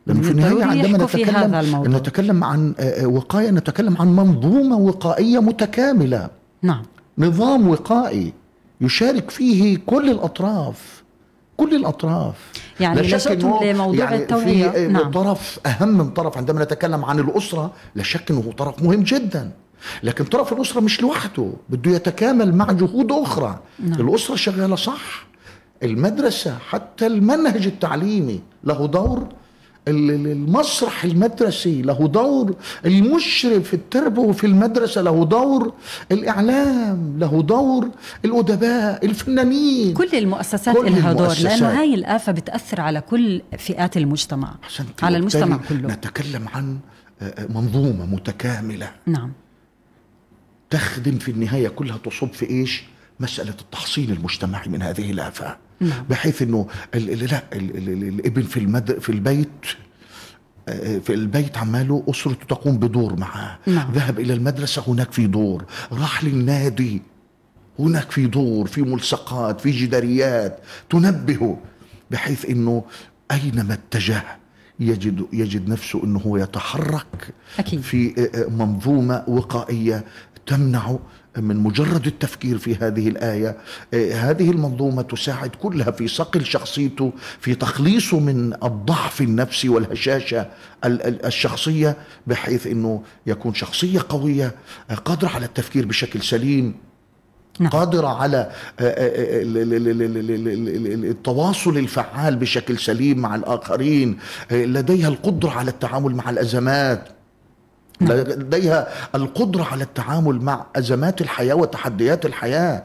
لأنه 0.06 0.22
في 0.22 0.30
النهاية 0.30 0.64
عندما 0.64 1.04
نتكلم. 1.04 1.96
نتكلم 1.96 2.44
عن 2.44 2.74
آه، 2.78 2.82
آه، 2.82 3.06
وقاية 3.06 3.50
نتكلم 3.50 3.96
عن 3.96 4.16
منظومة 4.16 4.76
وقائية 4.76 5.38
متكاملة 5.38 6.30
نعم 6.62 6.82
نظام 7.18 7.68
وقائي 7.68 8.32
يشارك 8.80 9.30
فيه 9.30 9.78
كل 9.86 10.10
الأطراف 10.10 10.97
كل 11.58 11.74
الأطراف. 11.74 12.34
يعني 12.80 13.00
لجأتم 13.00 13.58
لموضوع 13.62 14.04
يعني 14.04 14.16
التوعية. 14.16 14.68
في 14.70 14.88
نعم. 14.88 15.10
طرف 15.10 15.58
أهم 15.66 15.88
من 15.88 16.10
طرف 16.10 16.38
عندما 16.38 16.64
نتكلم 16.64 17.04
عن 17.04 17.18
الأسرة 17.18 17.72
لا 17.94 18.02
شك 18.02 18.30
إنه 18.30 18.52
طرف 18.58 18.82
مهم 18.82 19.02
جدا. 19.02 19.50
لكن 20.02 20.24
طرف 20.24 20.52
الأسرة 20.52 20.80
مش 20.80 21.02
لوحده 21.02 21.50
بده 21.68 21.90
يتكامل 21.90 22.54
مع 22.54 22.72
جهود 22.72 23.12
أخرى. 23.12 23.58
نعم. 23.78 24.00
الأسرة 24.00 24.36
شغالة 24.36 24.76
صح. 24.76 25.26
المدرسة 25.82 26.58
حتى 26.68 27.06
المنهج 27.06 27.66
التعليمي 27.66 28.40
له 28.64 28.86
دور. 28.86 29.28
المسرح 29.88 31.04
المدرسي 31.04 31.82
له 31.82 32.08
دور 32.08 32.54
المشرف 32.86 33.74
التربوي 33.74 34.34
في 34.34 34.46
المدرسة 34.46 35.02
له 35.02 35.24
دور 35.24 35.72
الإعلام 36.12 37.18
له 37.18 37.42
دور 37.42 37.88
الأدباء 38.24 39.06
الفنانين. 39.06 39.94
كل 39.94 40.08
المؤسسات 40.14 40.76
كل 40.76 40.92
لها 40.92 41.12
دور 41.12 41.34
لأنه 41.42 41.80
هاي 41.80 41.94
الآفة 41.94 42.32
بتأثر 42.32 42.80
على 42.80 43.00
كل 43.00 43.42
فئات 43.58 43.96
المجتمع 43.96 44.54
على 45.02 45.16
المجتمع 45.16 45.56
كله. 45.68 45.88
نتكلم 45.88 46.48
عن 46.54 46.78
آه، 47.22 47.24
آه، 47.24 47.46
منظومة 47.46 48.06
متكاملة. 48.06 48.90
نعم. 49.06 49.32
تخدم 50.70 51.18
في 51.18 51.30
النهاية 51.30 51.68
كلها 51.68 51.96
تصب 51.96 52.32
في 52.32 52.50
إيش؟ 52.50 52.84
مسألة 53.20 53.54
التحصين 53.60 54.10
المجتمعي 54.10 54.68
من 54.68 54.82
هذه 54.82 55.10
الآفة 55.10 55.56
نعم. 55.80 56.04
بحيث 56.10 56.42
إنه 56.42 56.66
لا 56.94 57.42
الابن 57.52 58.42
في 58.42 58.60
المد 58.60 58.98
في 58.98 59.12
البيت 59.12 59.66
آه، 60.68 60.98
في 60.98 61.14
البيت 61.14 61.58
عماله 61.58 62.04
أسرته 62.08 62.46
تقوم 62.46 62.78
بدور 62.78 63.16
معه 63.16 63.58
نعم. 63.66 63.92
ذهب 63.92 64.20
إلى 64.20 64.34
المدرسة 64.34 64.82
هناك 64.88 65.12
في 65.12 65.26
دور 65.26 65.64
راح 65.92 66.24
للنادي 66.24 67.02
هناك 67.78 68.10
في 68.10 68.26
دور 68.26 68.66
في 68.66 68.82
ملصقات 68.82 69.60
في 69.60 69.70
جداريات 69.70 70.58
تنبهه 70.90 71.58
بحيث 72.10 72.44
أنه 72.44 72.84
أينما 73.30 73.74
اتجه 73.74 74.22
يجد 74.80 75.26
يجد 75.32 75.68
نفسه 75.68 76.04
إنه 76.04 76.18
هو 76.18 76.36
يتحرك 76.36 77.34
أكيد. 77.58 77.80
في 77.80 78.14
آه، 78.18 78.44
آه، 78.44 78.48
منظومة 78.48 79.24
وقائية 79.28 80.04
تمنعه 80.46 80.98
من 81.40 81.56
مجرد 81.56 82.06
التفكير 82.06 82.58
في 82.58 82.74
هذه 82.74 83.08
الآية 83.08 83.56
آه، 83.94 84.12
هذه 84.12 84.50
المنظومة 84.50 85.02
تساعد 85.02 85.50
كلها 85.50 85.90
في 85.90 86.08
صقل 86.08 86.44
شخصيته 86.44 87.12
في 87.40 87.54
تخليصه 87.54 88.20
من 88.20 88.54
الضعف 88.64 89.20
النفسي 89.20 89.68
والهشاشة 89.68 90.46
الشخصية 90.84 91.96
بحيث 92.26 92.66
أنه 92.66 93.02
يكون 93.26 93.54
شخصية 93.54 94.00
قوية 94.08 94.54
آه، 94.90 94.94
قادرة 94.94 95.28
على 95.28 95.46
التفكير 95.46 95.86
بشكل 95.86 96.22
سليم 96.22 96.74
نعم. 97.60 97.70
قادرة 97.70 98.08
على 98.08 98.52
التواصل 101.10 101.78
الفعال 101.78 102.36
بشكل 102.36 102.78
سليم 102.78 103.18
مع 103.18 103.34
الآخرين 103.34 104.18
آه، 104.50 104.64
لديها 104.64 105.08
القدرة 105.08 105.50
على 105.50 105.70
التعامل 105.70 106.14
مع 106.14 106.30
الأزمات. 106.30 107.17
لديها 108.00 108.88
القدرة 109.14 109.64
على 109.64 109.84
التعامل 109.84 110.40
مع 110.40 110.66
أزمات 110.76 111.20
الحياة 111.20 111.54
وتحديات 111.54 112.26
الحياة. 112.26 112.84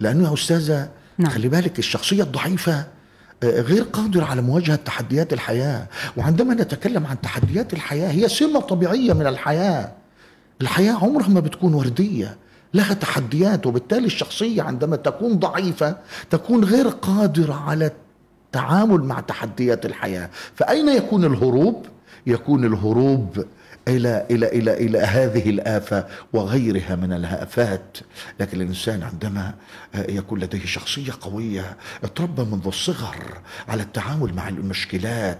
لأنه 0.00 0.28
يا 0.28 0.34
أستاذة 0.34 0.88
نعم. 1.18 1.30
خلي 1.30 1.48
بالك 1.48 1.78
الشخصية 1.78 2.22
الضعيفة 2.22 2.86
آه، 3.42 3.60
غير 3.60 3.82
قادرة 3.82 4.24
على 4.24 4.42
مواجهة 4.42 4.76
تحديات 4.76 5.32
الحياة. 5.32 5.86
وعندما 6.16 6.54
نتكلم 6.54 7.06
عن 7.06 7.20
تحديات 7.20 7.72
الحياة 7.72 8.10
هي 8.10 8.28
سمة 8.28 8.60
طبيعية 8.60 9.12
من 9.12 9.26
الحياة. 9.26 9.92
الحياة 10.60 10.92
عمرها 10.92 11.28
ما 11.28 11.40
بتكون 11.40 11.74
وردية 11.74 12.36
لها 12.74 12.94
تحديات 12.94 13.66
وبالتالي 13.66 14.06
الشخصية 14.06 14.62
عندما 14.62 14.96
تكون 14.96 15.38
ضعيفة 15.38 15.96
تكون 16.30 16.64
غير 16.64 16.88
قادرة 16.88 17.54
على 17.54 17.90
التعامل 18.46 19.04
مع 19.04 19.20
تحديات 19.20 19.86
الحياة. 19.86 20.30
فأين 20.54 20.88
يكون 20.88 21.24
الهروب؟ 21.24 21.86
يكون 22.26 22.64
الهروب 22.64 23.44
إلى 23.88 24.26
إلى 24.30 24.46
إلى 24.48 24.72
إلى 24.74 24.98
هذه 24.98 25.50
الآفة 25.50 26.06
وغيرها 26.32 26.96
من 26.96 27.12
الافات 27.12 27.98
لكن 28.40 28.60
الإنسان 28.60 29.02
عندما 29.02 29.54
يكون 29.94 30.40
لديه 30.40 30.66
شخصية 30.66 31.12
قوية 31.20 31.76
اتربى 32.04 32.42
منذ 32.42 32.66
الصغر 32.66 33.40
على 33.68 33.82
التعامل 33.82 34.34
مع 34.34 34.48
المشكلات 34.48 35.38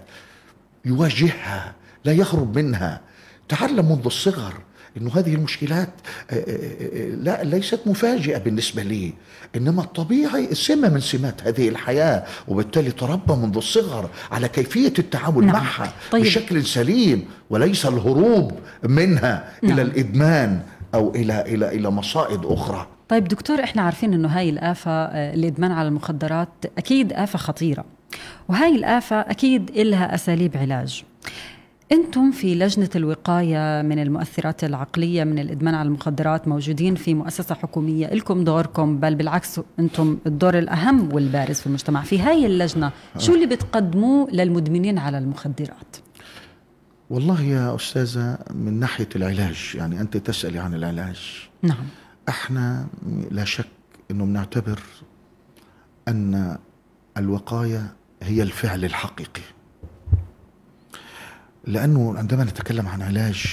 يواجهها 0.85 1.75
لا 2.05 2.13
يهرب 2.13 2.59
منها. 2.59 3.01
تعلم 3.49 3.89
منذ 3.93 4.03
الصغر 4.07 4.55
إنه 4.97 5.11
هذه 5.15 5.35
المشكلات 5.35 5.89
آه، 6.31 6.35
آه، 6.35 6.41
آه، 6.41 7.09
لا 7.09 7.45
ليست 7.45 7.81
مفاجئة 7.87 8.39
بالنسبة 8.39 8.83
لي 8.83 9.13
إنما 9.57 9.83
الطبيعي 9.83 10.55
سمه 10.55 10.89
من 10.89 11.01
سمات 11.01 11.47
هذه 11.47 11.69
الحياة 11.69 12.25
وبالتالي 12.49 12.91
تربى 12.91 13.33
منذ 13.35 13.57
الصغر 13.57 14.11
على 14.33 14.49
كيفية 14.49 14.93
التعامل 14.99 15.45
نعم. 15.47 15.55
معها 15.55 15.93
طيب. 16.11 16.23
بشكل 16.23 16.65
سليم 16.65 17.25
وليس 17.51 17.87
الهروب 17.87 18.53
منها 18.83 19.53
نعم. 19.63 19.73
إلى 19.73 19.83
الإدمان 19.83 20.61
أو 20.95 21.15
إلى 21.15 21.41
إلى 21.41 21.69
إلى 21.69 21.91
مصائد 21.91 22.41
أخرى 22.45 22.87
طيب 23.09 23.29
دكتور 23.29 23.65
إحنا 23.65 23.83
عارفين 23.83 24.15
إنه 24.15 24.29
هاي 24.29 24.51
الآفة 24.51 24.91
آه، 24.91 25.35
الإدمان 25.35 25.73
على 25.73 25.89
المخدرات 25.89 26.49
أكيد 26.79 27.13
آفة 27.13 27.39
خطيرة 27.39 27.85
وهاي 28.49 28.77
الآفة 28.77 29.21
أكيد 29.21 29.71
إلها 29.71 30.15
أساليب 30.15 30.57
علاج 30.57 31.05
أنتم 31.95 32.31
في 32.31 32.55
لجنة 32.55 32.91
الوقاية 32.97 33.83
من 33.83 33.99
المؤثرات 33.99 34.65
العقلية 34.65 35.25
من 35.25 35.39
الإدمان 35.39 35.75
على 35.75 35.87
المخدرات 35.87 36.49
موجودين 36.49 36.95
في 36.95 37.15
مؤسسة 37.15 37.55
حكومية 37.55 38.07
لكم 38.07 38.45
دوركم 38.45 39.01
بل 39.01 39.15
بالعكس 39.15 39.61
أنتم 39.79 40.19
الدور 40.27 40.59
الأهم 40.59 41.15
والبارز 41.15 41.61
في 41.61 41.67
المجتمع. 41.67 42.03
في 42.03 42.19
هاي 42.19 42.47
اللجنة 42.47 42.93
شو 43.19 43.35
اللي 43.35 43.47
بتقدموه 43.47 44.31
للمدمنين 44.31 44.99
على 44.99 45.19
المخدرات؟ 45.19 45.97
والله 47.11 47.43
يا 47.43 47.75
أستاذة 47.75 48.39
من 48.51 48.81
ناحية 48.81 49.09
العلاج 49.17 49.73
يعني 49.75 50.01
أنت 50.01 50.17
تسألي 50.17 50.59
عن 50.59 50.75
العلاج. 50.75 51.49
نعم. 51.63 51.85
إحنا 52.29 52.87
لا 53.31 53.45
شك 53.45 53.69
إنه 54.11 54.25
بنعتبر 54.25 54.81
أن 56.09 56.59
الوقاية 57.17 57.93
هي 58.23 58.43
الفعل 58.43 58.85
الحقيقي. 58.85 59.43
لأنه 61.66 62.18
عندما 62.18 62.44
نتكلم 62.44 62.88
عن 62.88 63.03
علاج 63.03 63.44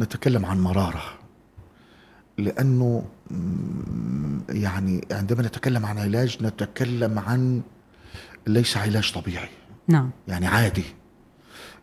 نتكلم 0.00 0.46
عن 0.46 0.60
مرارة. 0.60 1.02
لأنه 2.38 3.04
م- 3.30 4.40
يعني 4.48 5.06
عندما 5.10 5.42
نتكلم 5.42 5.86
عن 5.86 5.98
علاج 5.98 6.38
نتكلم 6.42 7.18
عن 7.18 7.62
ليس 8.46 8.76
علاج 8.76 9.12
طبيعي. 9.12 9.48
نعم. 9.88 10.10
يعني 10.28 10.46
عادي. 10.46 10.84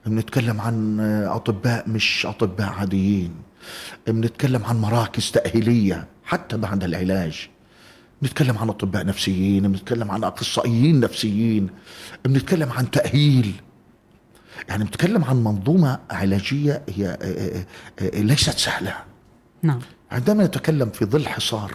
بنتكلم 0.05 0.61
عن 0.61 0.99
أطباء 1.29 1.89
مش 1.89 2.25
أطباء 2.25 2.69
عاديين. 2.69 3.31
بنتكلم 4.07 4.63
عن 4.65 4.81
مراكز 4.81 5.31
تأهيلية 5.31 6.07
حتى 6.25 6.57
بعد 6.57 6.83
العلاج. 6.83 7.49
بنتكلم 8.21 8.57
عن 8.57 8.69
أطباء 8.69 9.05
نفسيين 9.05 9.71
بنتكلم 9.71 10.11
عن 10.11 10.23
أخصائيين 10.23 10.99
نفسيين. 10.99 11.69
بنتكلم 12.25 12.71
عن 12.71 12.91
تأهيل. 12.91 13.53
يعني 14.69 14.83
بنتكلم 14.83 15.23
عن 15.23 15.43
منظومة 15.43 15.99
علاجية 16.11 16.81
هي 16.89 17.07
آه، 17.07 17.17
آه، 17.21 17.65
آه، 17.99 18.21
ليست 18.21 18.57
سهلة. 18.57 18.95
نعم. 19.61 19.79
عندما 20.11 20.43
نتكلم 20.45 20.89
في 20.89 21.05
ظل 21.05 21.27
حصار 21.27 21.71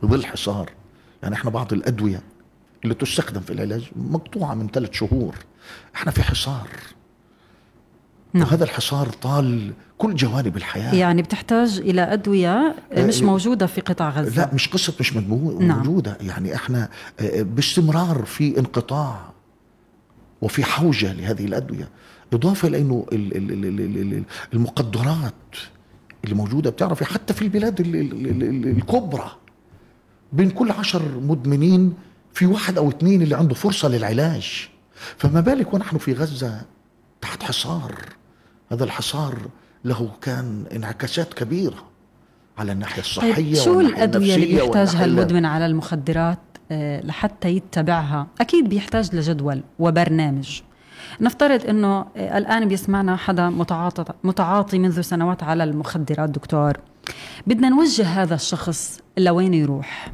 في 0.00 0.06
ظل 0.06 0.26
حصار. 0.26 0.70
يعني 1.22 1.34
إحنا 1.34 1.50
بعض 1.50 1.72
الأدوية 1.72 2.22
اللي 2.84 2.94
تستخدم 2.94 3.40
في 3.40 3.52
العلاج 3.52 3.90
مقطوعة 3.96 4.54
من 4.54 4.68
ثلاث 4.68 4.92
شهور. 4.92 5.34
إحنا 5.94 6.12
في 6.12 6.22
حصار. 6.22 6.68
نعم. 8.32 8.46
وهذا 8.46 8.64
الحصار 8.64 9.08
طال 9.08 9.72
كل 9.98 10.14
جوانب 10.14 10.56
الحياة. 10.56 10.94
يعني 10.94 11.22
بتحتاج 11.22 11.78
إلى 11.78 12.12
أدوية 12.12 12.76
مش 12.96 13.22
موجودة 13.22 13.66
في 13.66 13.80
قطاع 13.80 14.10
غزة. 14.10 14.36
لا 14.36 14.54
مش 14.54 14.68
قصة 14.68 14.94
مش 15.00 15.16
نعم. 15.16 15.24
موجودة. 15.78 16.18
يعني 16.20 16.54
إحنا 16.54 16.88
آه، 17.20 17.42
باستمرار 17.42 18.24
في 18.24 18.58
انقطاع. 18.58 19.31
وفي 20.42 20.64
حوجة 20.64 21.12
لهذه 21.12 21.44
الأدوية. 21.44 21.88
إضافة 22.32 22.68
إلى 22.68 22.78
إنه 22.78 23.06
ال- 23.12 23.36
ال- 23.36 23.50
ال- 23.52 23.64
ال- 23.80 24.12
ال- 24.12 24.24
المقدرات 24.54 25.34
اللي 26.24 26.34
موجودة 26.34 26.70
بتعرفي 26.70 27.04
حتى 27.04 27.34
في 27.34 27.42
البلاد 27.42 27.80
ال- 27.80 27.96
ال- 27.96 28.12
ال- 28.26 28.42
ال- 28.42 28.68
الكبرى. 28.68 29.30
بين 30.32 30.50
كل 30.50 30.70
عشر 30.70 31.02
مدمنين 31.20 31.94
في 32.34 32.46
واحد 32.46 32.78
أو 32.78 32.88
اثنين 32.88 33.22
اللي 33.22 33.34
عنده 33.36 33.54
فرصة 33.54 33.88
للعلاج. 33.88 34.68
فما 35.16 35.40
بالك 35.40 35.74
ونحن 35.74 35.98
في 35.98 36.12
غزة 36.12 36.60
تحت 37.20 37.42
حصار. 37.42 37.94
هذا 38.72 38.84
الحصار 38.84 39.38
له 39.84 40.10
كان 40.22 40.64
انعكاسات 40.74 41.34
كبيرة 41.34 41.84
على 42.58 42.72
الناحية 42.72 43.00
الصحية 43.02 43.34
طيب 43.34 43.54
شو 43.54 43.80
الأدوية 43.80 44.34
اللي 44.34 44.46
بيحتاجها 44.46 45.04
المدمن 45.04 45.44
على 45.44 45.66
المخدرات؟ 45.66 46.38
لحتى 47.04 47.48
يتبعها. 47.48 48.26
أكيد 48.40 48.68
بيحتاج 48.68 49.16
لجدول 49.16 49.62
وبرنامج. 49.78 50.62
نفترض 51.20 51.66
أنه 51.66 52.06
آه، 52.16 52.38
الآن 52.38 52.68
بيسمعنا 52.68 53.16
حدا 53.16 53.48
متعاطى, 53.48 54.04
متعاطي 54.24 54.78
منذ 54.78 55.00
سنوات 55.00 55.42
على 55.42 55.64
المخدرات 55.64 56.30
دكتور. 56.30 56.72
بدنا 57.46 57.68
نوجه 57.68 58.04
هذا 58.04 58.34
الشخص 58.34 59.00
لوين 59.18 59.54
يروح؟ 59.54 60.12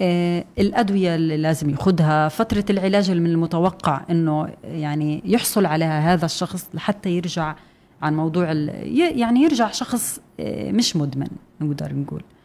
آه، 0.00 0.44
الأدوية 0.58 1.14
اللي 1.14 1.36
لازم 1.36 1.70
ياخذها 1.70 2.28
فترة 2.28 2.64
العلاج 2.70 3.10
من 3.10 3.26
المتوقع 3.26 4.00
أنه 4.10 4.48
يعني 4.64 5.22
يحصل 5.24 5.66
عليها 5.66 6.14
هذا 6.14 6.24
الشخص 6.24 6.68
لحتى 6.74 7.10
يرجع 7.10 7.54
عن 8.02 8.16
موضوع 8.16 8.52
يعني 8.52 9.40
يرجع 9.40 9.70
شخص 9.70 10.20
آه، 10.40 10.72
مش 10.72 10.96
مدمن 10.96 11.28
نقدر 11.60 11.94
نقول. 11.94 12.22
آه، 12.22 12.37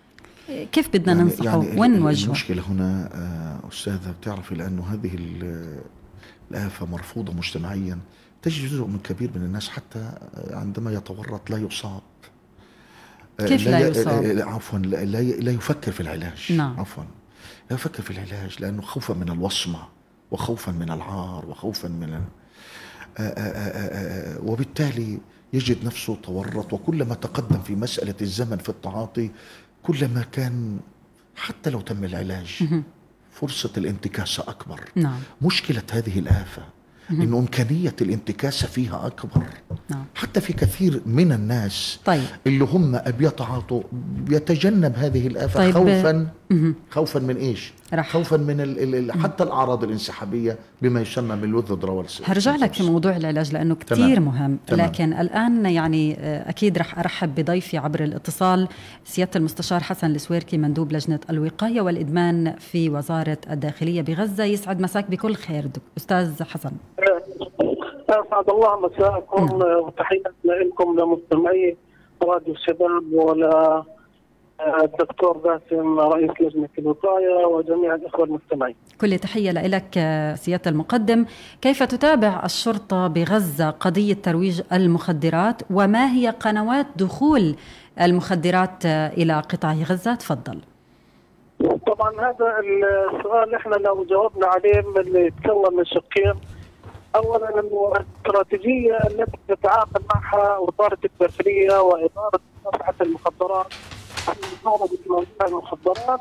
كيف 0.71 0.89
بدنا 0.93 1.13
ننصحه؟ 1.13 1.57
وين 1.57 1.93
ال- 1.95 1.99
نوجهه 1.99 2.25
المشكلة 2.25 2.63
هنا 2.69 3.09
آه، 3.13 3.67
أستاذة 3.71 4.11
بتعرفي 4.21 4.55
لأنه 4.55 4.83
هذه 4.93 5.11
ال- 5.15 5.79
الآفة 6.51 6.85
مرفوضة 6.85 7.33
مجتمعيا 7.33 7.99
تجد 8.41 8.65
جزء 8.69 8.85
من 8.85 8.99
كبير 8.99 9.29
من 9.35 9.41
الناس 9.41 9.69
حتى 9.69 9.99
آه، 9.99 10.55
عندما 10.55 10.91
يتورط 10.93 11.49
لا 11.49 11.57
يصاب. 11.57 12.01
آه، 13.39 13.45
كيف 13.45 13.67
لا 13.67 13.79
ي- 13.79 13.89
يصاب؟ 13.89 14.23
آه، 14.23 14.43
عفوا 14.43 14.79
لا, 14.79 15.05
لا 15.05 15.21
لا 15.21 15.51
يفكر 15.51 15.91
في 15.91 15.99
العلاج. 15.99 16.51
نعم. 16.51 16.79
عفوا. 16.79 17.03
لا 17.69 17.75
يفكر 17.75 18.03
في 18.03 18.11
العلاج 18.11 18.55
لأنه 18.59 18.81
خوفا 18.81 19.13
من 19.13 19.29
الوصمة 19.29 19.79
وخوفا 20.31 20.71
من 20.71 20.91
العار 20.91 21.45
وخوفا 21.45 21.87
من 21.87 22.13
آه، 22.13 22.21
آه، 23.21 23.23
آه، 23.27 24.39
وبالتالي 24.43 25.19
يجد 25.53 25.85
نفسه 25.85 26.15
تورط 26.23 26.73
وكلما 26.73 27.15
تقدم 27.15 27.59
في 27.59 27.75
مسألة 27.75 28.15
الزمن 28.21 28.57
في 28.57 28.69
التعاطي 28.69 29.31
كلما 29.83 30.25
كان 30.31 30.79
حتى 31.35 31.69
لو 31.69 31.81
تم 31.81 32.03
العلاج 32.03 32.63
فرصة 33.31 33.71
الانتكاسة 33.77 34.43
أكبر. 34.47 34.79
نعم. 34.95 35.19
مشكلة 35.41 35.83
هذه 35.91 36.19
الآفة 36.19 36.61
إنه 37.11 37.39
إمكانية 37.39 37.95
الانتكاسة 38.01 38.67
فيها 38.67 39.07
أكبر. 39.07 39.43
نعم. 39.89 40.05
حتى 40.15 40.41
في 40.41 40.53
كثير 40.53 41.01
من 41.05 41.31
الناس 41.31 41.99
طيب. 42.05 42.23
اللي 42.47 42.63
هم 42.63 42.97
بيتعاطوا 42.97 43.83
بيتجنب 44.17 44.93
هذه 44.95 45.27
الآفة 45.27 45.59
طيب، 45.59 45.73
خوفا. 45.73 46.27
خوفا 46.91 47.19
من 47.19 47.37
إيش؟ 47.37 47.73
رح. 47.93 48.09
خوفا 48.11 48.37
من 48.37 48.61
ال 48.61 48.79
ال 48.79 48.95
ال 48.95 49.11
حتى 49.11 49.43
الأعراض 49.43 49.83
الانسحابية 49.83 50.57
بما 50.81 51.01
يسمى 51.01 51.35
من 51.35 51.43
الوذدرا 51.43 52.03
هرجع 52.25 52.55
لك 52.55 52.73
في 52.73 52.83
موضوع 52.83 53.17
العلاج 53.17 53.53
لأنه. 53.53 53.75
كثير 53.75 54.19
مهم 54.19 54.57
تمام. 54.67 54.85
لكن 54.85 55.13
الآن 55.13 55.65
يعني 55.65 56.15
آه، 56.19 56.49
أكيد 56.49 56.77
رح 56.77 56.99
أرحب 56.99 57.35
بضيفي 57.35 57.77
عبر 57.77 58.03
الاتصال 58.03 58.67
سيادة 59.03 59.31
المستشار 59.35 59.79
حسن 59.79 60.11
السويركي 60.11 60.57
مندوب 60.57 60.91
لجنة 60.91 61.19
الوقاية 61.29 61.81
والإدمان 61.81 62.55
في 62.59 62.89
وزارة 62.89 63.37
الداخلية 63.51 64.01
بغزة 64.01 64.43
يسعد 64.43 64.81
مساك 64.81 65.09
بكل 65.11 65.35
خير 65.35 65.65
دك. 65.65 65.81
أستاذ 65.97 66.43
حسن 66.43 66.71
اسعد 68.09 68.49
الله 68.49 68.79
مساءكم 68.87 69.53
وتحياتنا 69.53 70.51
لكم 70.51 70.99
لمستمعي 70.99 71.77
راديو 72.23 72.53
الشباب 72.53 73.03
ولا 73.13 73.83
الدكتور 74.83 75.37
باسم 75.37 75.99
رئيس 75.99 76.31
لجنة 76.41 76.69
الوقاية 76.79 77.45
وجميع 77.45 77.95
الإخوة 77.95 78.25
المستمعين. 78.25 78.75
كل 79.01 79.17
تحية 79.17 79.51
لك 79.51 79.97
آه، 79.97 80.35
سيادة 80.35 80.71
المقدم. 80.71 81.25
كيف 81.61 81.83
تتابع 81.83 82.41
الشرطة 82.45 83.07
بغزة 83.07 83.69
قضية 83.69 84.13
ترويج 84.13 84.61
المخدرات؟ 84.73 85.61
وما 85.71 86.11
هي 86.11 86.29
قنوات 86.29 86.85
دخول 86.95 87.55
المخدرات 88.01 88.85
آه، 88.85 89.07
إلى 89.07 89.33
قطاع 89.33 89.73
غزة؟ 89.73 90.15
تفضل. 90.15 90.59
طبعا 91.87 92.11
هذا 92.11 92.59
السؤال 92.59 93.55
إحنا 93.55 93.75
لو 93.75 94.03
جاوبنا 94.03 94.47
عليه 94.47 94.81
من 94.95 95.15
يتكون 95.15 95.75
من 95.75 95.85
شقين 95.85 96.33
اولا 97.15 97.49
انه 97.59 97.93
الاستراتيجية 97.95 98.97
التي 98.97 99.37
تتعامل 99.47 100.01
معها 100.15 100.57
وزارة 100.57 100.97
الداخلية 101.05 101.81
وإدارة 101.81 102.39
مكافحه 102.65 102.93
المخدرات 103.01 103.73
المخدرات 105.47 106.19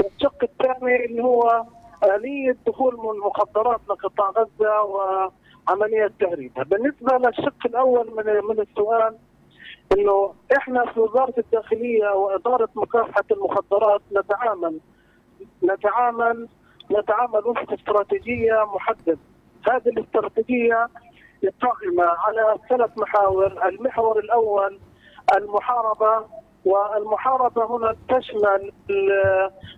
والشق 0.00 0.42
الثاني 0.42 1.04
اللي 1.04 1.22
هو 1.22 1.64
آلية 2.04 2.56
دخول 2.66 2.94
المخدرات 2.94 3.80
لقطاع 3.88 4.30
غزة 4.30 4.82
وعملية 4.82 6.12
تهريبها، 6.20 6.64
بالنسبة 6.64 7.18
للشق 7.18 7.66
الأول 7.66 8.10
من 8.16 8.24
من 8.48 8.60
السؤال 8.60 9.16
إنه 9.92 10.34
إحنا 10.56 10.92
في 10.92 11.00
وزارة 11.00 11.34
الداخلية 11.38 12.08
وإدارة 12.08 12.68
مكافحة 12.74 13.24
المخدرات 13.30 14.00
نتعامل 14.12 14.80
نتعامل 15.64 16.48
نتعامل 16.90 17.46
وفق 17.46 17.72
استراتيجية 17.72 18.64
محددة. 18.74 19.18
هذه 19.70 19.88
الاستراتيجية 19.88 20.88
قائمه 21.62 22.04
على 22.04 22.58
ثلاث 22.68 22.98
محاور، 22.98 23.68
المحور 23.68 24.18
الأول 24.18 24.78
المحاربة 25.36 26.26
والمحاربة 26.64 27.76
هنا 27.76 27.96
تشمل 28.08 28.72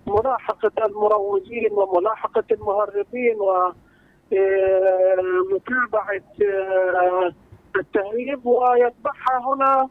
ملاحقة 0.06 0.86
المروجين 0.86 1.72
وملاحقة 1.72 2.44
المهربين 2.52 3.36
و 3.40 3.72
آه، 4.32 5.16
آه، 6.42 7.32
التهريب 7.76 8.46
ويتبعها 8.46 9.54
هنا 9.54 9.88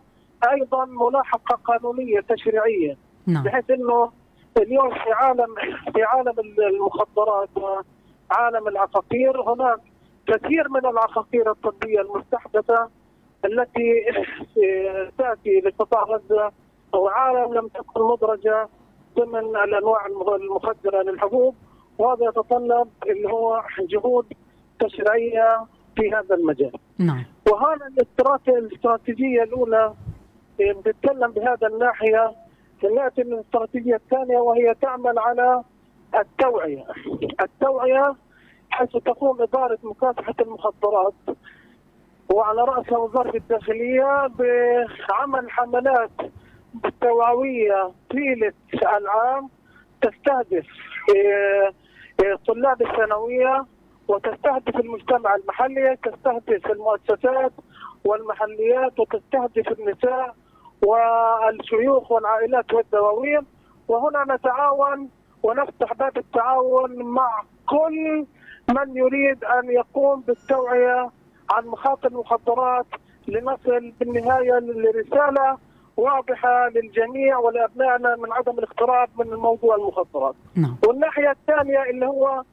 أيضا 0.51 0.85
ملاحقة 0.85 1.55
قانونية 1.55 2.19
تشريعية. 2.19 2.97
نعم. 3.27 3.43
بحيث 3.43 3.69
إنه 3.69 4.11
اليوم 4.57 4.89
في 4.89 5.11
عالم 5.11 5.55
في 5.93 6.03
عالم 6.03 6.33
المخدرات 6.39 7.49
وعالم 7.57 8.67
العقاقير 8.67 9.41
هناك 9.41 9.79
كثير 10.27 10.69
من 10.69 10.85
العقاقير 10.85 11.51
الطبية 11.51 12.01
المستحدثة 12.01 12.89
التي 13.45 14.05
تأتي 15.17 15.59
لقطاع 15.59 16.03
غزة 16.03 16.51
أو 16.93 17.07
عالم 17.07 17.53
لم 17.53 17.67
تكن 17.67 18.01
مدرجة 18.01 18.67
ضمن 19.19 19.39
الأنواع 19.55 20.05
المخدرة 20.35 21.01
للحبوب 21.01 21.55
وهذا 21.97 22.25
يتطلب 22.25 22.87
اللي 23.07 23.29
هو 23.31 23.63
جهود 23.79 24.25
تشريعية 24.79 25.65
في 25.95 26.11
هذا 26.13 26.35
المجال. 26.35 26.71
نعم 26.99 27.23
وهذا 27.51 27.87
الاستراتي- 27.87 28.57
الاستراتيجية 28.57 29.43
الأولى 29.43 29.93
إيه، 30.59 30.73
بتتكلم 30.73 31.31
بهذا 31.31 31.67
الناحية 31.67 32.31
ناتي 32.95 33.23
من 33.23 33.33
الاستراتيجية 33.33 33.95
الثانية 33.95 34.37
وهي 34.37 34.73
تعمل 34.81 35.19
على 35.19 35.63
التوعية. 36.15 36.85
التوعية 37.41 38.15
حيث 38.69 38.89
تقوم 38.91 39.41
إدارة 39.41 39.77
مكافحة 39.83 40.33
المخدرات 40.41 41.13
وعلى 42.33 42.61
راسها 42.61 42.97
وزارة 42.97 43.37
الداخلية 43.37 44.27
بعمل 44.27 45.51
حملات 45.51 46.09
توعويه 47.01 47.91
طيلة 48.11 48.53
العام 48.97 49.49
تستهدف 50.01 50.65
إيه، 51.15 51.73
إيه، 52.23 52.35
طلاب 52.47 52.81
الثانوية 52.81 53.65
وتستهدف 54.07 54.75
المجتمع 54.79 55.35
المحلي 55.35 55.97
تستهدف 56.03 56.71
المؤسسات 56.71 57.51
والمحليات 58.05 58.99
وتستهدف 58.99 59.79
النساء 59.79 60.35
والشيوخ 60.85 62.11
والعائلات 62.11 62.73
والدواوين. 62.73 63.41
وهنا 63.87 64.35
نتعاون 64.35 65.09
ونفتح 65.43 65.93
باب 65.93 66.17
التعاون 66.17 67.03
مع 67.03 67.43
كل 67.69 68.25
من 68.69 68.97
يريد 68.97 69.43
أن 69.43 69.69
يقوم 69.71 70.21
بالتوعية 70.21 71.09
عن 71.51 71.65
مخاطر 71.67 72.07
المخدرات 72.07 72.85
لنصل 73.27 73.91
بالنهاية 73.99 74.59
لرسالة 74.59 75.57
واضحة 75.97 76.69
للجميع 76.69 77.37
ولأبنائنا 77.37 78.15
من 78.15 78.31
عدم 78.31 78.57
الاقتراب 78.59 79.09
من 79.17 79.35
موضوع 79.35 79.75
المخدرات. 79.75 80.35
نعم 80.55 80.77
والناحية 80.87 81.31
الثانية 81.31 81.83
اللي 81.83 82.05
هو 82.05 82.43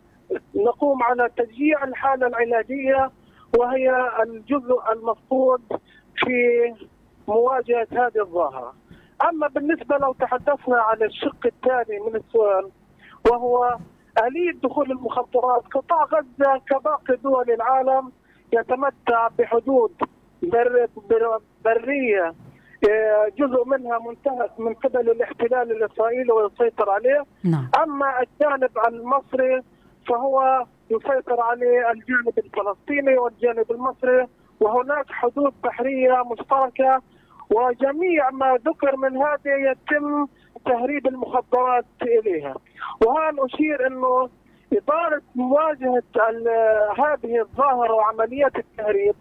نقوم 0.55 1.03
على 1.03 1.31
تشجيع 1.37 1.85
الحالة 1.85 2.27
العلاجية 2.27 3.11
وهي 3.59 4.11
الجزء 4.23 4.81
المفقود 4.93 5.63
في 6.17 6.35
مواجهة 7.29 7.87
هذه 7.93 8.21
الظاهرة. 8.21 8.75
أما 9.29 9.49
بالنسبة 9.49 9.97
لو 9.97 10.13
تحدثنا 10.13 10.81
عن 10.81 11.03
الشق 11.03 11.47
الثاني 11.47 12.01
من 12.01 12.17
السؤال 12.17 12.71
وهو 13.31 13.77
اليه 14.19 14.53
دخول 14.63 14.91
المخدرات، 14.91 15.63
قطاع 15.75 16.05
غزة 16.05 16.61
كباقي 16.71 17.17
دول 17.23 17.51
العالم 17.51 18.13
يتمتع 18.53 19.29
بحدود 19.39 19.93
بر 20.43 20.87
بر 21.11 21.39
برية 21.65 22.27
آه، 22.27 22.35
جزء 23.39 23.65
منها 23.67 23.99
منتهك 23.99 24.61
من 24.61 24.75
قبل 24.75 25.11
الاحتلال 25.11 25.71
الإسرائيلي 25.73 26.33
ويسيطر 26.33 26.91
عليه. 26.91 27.25
نعم. 27.45 27.71
أما 27.83 28.07
الجانب 28.23 28.71
المصري 28.89 29.63
فهو 30.09 30.65
يسيطر 30.91 31.41
عليه 31.41 31.91
الجانب 31.91 32.39
الفلسطيني 32.39 33.19
والجانب 33.19 33.71
المصري 33.71 34.27
وهناك 34.61 35.07
حدود 35.13 35.53
بحرية 35.65 36.23
مشتركة 36.33 37.03
وجميع 37.51 38.31
ما 38.31 38.59
ذكر 38.67 38.97
من 38.97 39.17
هذا 39.17 39.57
يتم 39.71 40.27
تهريب 40.67 41.07
المخدرات 41.07 41.85
إليها. 42.03 42.55
وهان 43.07 43.37
أشير 43.41 43.87
إنه 43.87 44.29
إدارة 44.73 45.23
مواجهة 45.35 46.03
ال- 46.29 46.49
هذه 46.99 47.41
الظاهرة 47.41 47.93
وعمليات 47.93 48.57
التهريب 48.57 49.15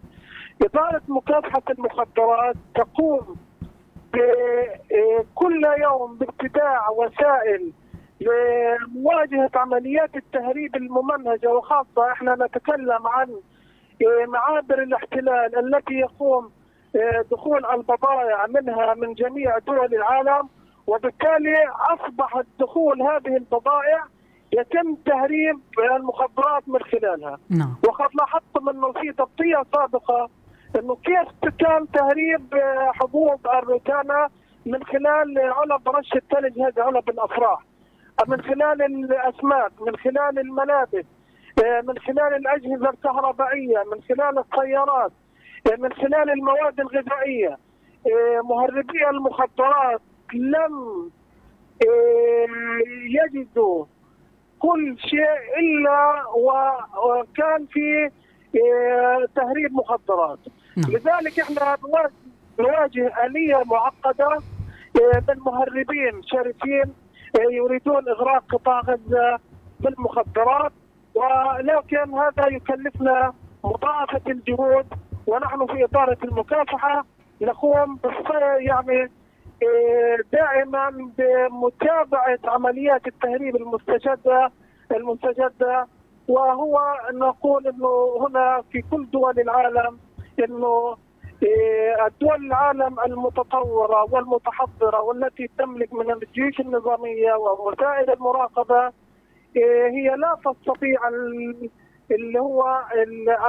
إدارة 0.64 1.02
مكافحة 1.08 1.62
المخدرات 1.70 2.56
تقوم 2.74 3.36
كل 5.34 5.64
يوم 5.82 6.18
بابتداع 6.18 6.88
وسائل 6.90 7.72
لمواجهة 8.20 9.50
عمليات 9.54 10.16
التهريب 10.16 10.76
الممنهجة 10.76 11.48
وخاصة 11.48 12.12
إحنا 12.12 12.34
نتكلم 12.40 13.06
عن 13.06 13.28
آه، 14.02 14.26
معابر 14.26 14.82
الاحتلال 14.82 15.74
التي 15.74 15.94
يقوم 15.94 16.50
آه، 16.96 17.24
دخول 17.30 17.66
البضائع 17.66 18.46
منها 18.46 18.94
من 18.94 19.14
جميع 19.14 19.58
دول 19.58 19.94
العالم 19.94 20.48
وبالتالي 20.86 21.56
أصبح 21.68 22.42
دخول 22.60 23.02
هذه 23.02 23.36
البضائع 23.36 24.04
يتم 24.52 24.94
تهريب 24.94 25.60
المخدرات 25.96 26.68
من 26.68 26.80
خلالها. 26.80 27.38
نعم. 27.50 27.76
وقد 27.88 28.08
لاحظتم 28.14 28.68
انه 28.68 28.92
في 28.92 29.12
تغطية 29.12 29.62
سابقة 29.74 30.30
إنه 30.78 30.96
كيف 30.96 31.52
كان 31.58 31.86
تهريب 31.90 32.54
آه، 32.54 32.90
حبوب 32.94 33.46
الروتانا 33.46 34.28
من 34.66 34.84
خلال 34.84 35.38
علب 35.38 35.88
رش 35.88 36.10
الثلج 36.16 36.60
هذه 36.60 36.82
علب 36.82 37.10
الأفراح 37.10 37.60
من 38.28 38.42
خلال 38.42 38.82
الأسماك 38.82 39.72
من 39.80 39.96
خلال 39.96 40.38
الملابس 40.38 41.04
آه، 41.64 41.80
من 41.80 41.98
خلال 41.98 42.34
الأجهزة 42.34 42.90
الكهربائية 42.90 43.78
من 43.92 44.02
خلال 44.02 44.38
السيارات 44.38 45.12
آه، 45.72 45.76
من 45.76 45.92
خلال 45.92 46.30
المواد 46.30 46.80
الغذائية 46.80 47.58
مهربي 48.44 49.08
المخدرات 49.10 50.00
لم 50.34 51.10
يجدوا 53.06 53.84
كل 54.58 54.96
شيء 54.98 55.58
إلا 55.58 56.24
وكان 57.04 57.66
في 57.66 58.10
تهريب 59.34 59.72
مخدرات. 59.72 60.38
نعم. 60.76 60.90
لذلك 60.92 61.40
إحنا 61.40 61.76
نواجه- 62.58 63.26
آلية 63.26 63.62
معقدة 63.66 64.38
آه، 64.96 65.22
من 65.28 65.36
مهربين 65.46 66.22
شرسين 66.22 66.94
آه، 67.36 67.50
يريدون 67.52 68.08
إغراق 68.08 68.44
قطاع 68.52 68.80
غزة 68.80 69.38
بالمخدرات 69.80 70.72
ولكن 71.14 72.14
هذا 72.18 72.46
يكلفنا 72.48 73.32
مضاعفة 73.64 74.20
الجهود 74.28 74.86
ونحن 75.26 75.66
في 75.66 75.84
اداره 75.84 76.18
المكافحة 76.24 77.04
نقوم 77.42 77.98
يعني 78.58 79.02
آه، 79.62 80.16
دائما 80.32 81.10
بمتابعة 81.18 82.38
عمليات 82.44 83.06
التهريب 83.06 83.56
المستجده 83.56 84.50
المستجدة 84.92 85.86
وهو 86.28 86.80
نقول 87.12 87.66
إنه 87.66 88.16
هنا 88.26 88.62
في 88.72 88.82
كل 88.90 89.06
دول 89.12 89.40
العالم 89.40 89.98
إنه 90.38 90.96
آه، 91.42 92.06
الدول 92.06 92.46
العالم 92.46 93.00
المتطورة 93.06 94.06
والمتحضرة 94.14 95.00
والتي 95.02 95.50
تملك 95.58 95.92
من 95.94 96.10
الجيوش 96.10 96.60
النظامية 96.60 97.32
ووسائل 97.34 98.10
المراقبة 98.10 98.80
آه، 98.86 99.88
هي 99.90 100.16
لا 100.16 100.36
تستطيع 100.44 101.08
ال- 101.08 101.70
اللي 102.10 102.38
هو 102.40 102.62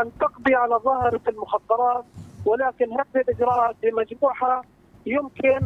أن 0.02 0.12
تقضي 0.20 0.56
على 0.56 0.76
ظاهرة 0.76 1.22
المخدرات 1.28 2.04
ولكن 2.46 2.92
هذه 2.92 3.06
الإجراءات 3.30 3.76
بمجموعها 3.84 4.62
يمكن 5.06 5.60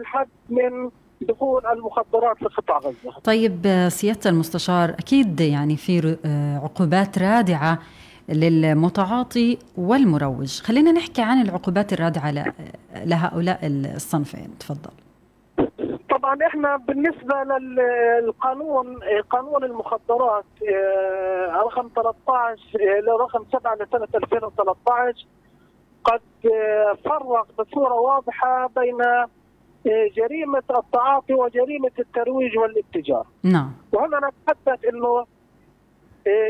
الحد 0.00 0.28
من 0.48 0.90
دخول 1.20 1.66
المخدرات 1.66 2.42
لقطاع 2.42 2.78
غزة. 2.78 3.18
طيب 3.24 3.86
سيادة 3.88 4.30
المستشار 4.30 4.88
أكيد 4.90 5.40
يعني 5.40 5.76
في 5.76 6.16
آه، 6.26 6.58
عقوبات 6.64 7.18
رادعة 7.18 7.78
للمتعاطي 8.28 9.58
والمروج. 9.76 10.60
خلينا 10.60 10.92
نحكي 10.92 11.22
عن 11.22 11.42
العقوبات 11.42 11.92
الرادعة 11.92 12.54
لهؤلاء 13.04 13.58
الصنفين. 13.66 14.58
تفضل. 14.60 14.90
طبعا 16.10 16.38
إحنا 16.46 16.76
بالنسبة 16.76 17.34
للقانون 17.44 18.98
قانون 19.30 19.64
المخدرات 19.64 20.44
آه، 20.74 21.62
رقم 21.66 21.88
13 21.96 22.60
آه، 22.80 23.22
رقم 23.22 23.44
7 23.52 23.74
لسنة 23.74 24.08
2013 24.14 25.26
قد 26.04 26.20
آه، 26.44 26.96
فرق 27.04 27.46
بصورة 27.58 27.94
واضحة 27.94 28.70
بين 28.76 28.98
جريمة 30.16 30.62
التعاطي 30.70 31.34
وجريمة 31.34 31.90
الترويج 31.98 32.58
والاتجار. 32.58 33.26
نعم. 33.42 33.72
وهنا 33.92 34.20
نتحدث 34.28 34.84
إنه 34.84 35.26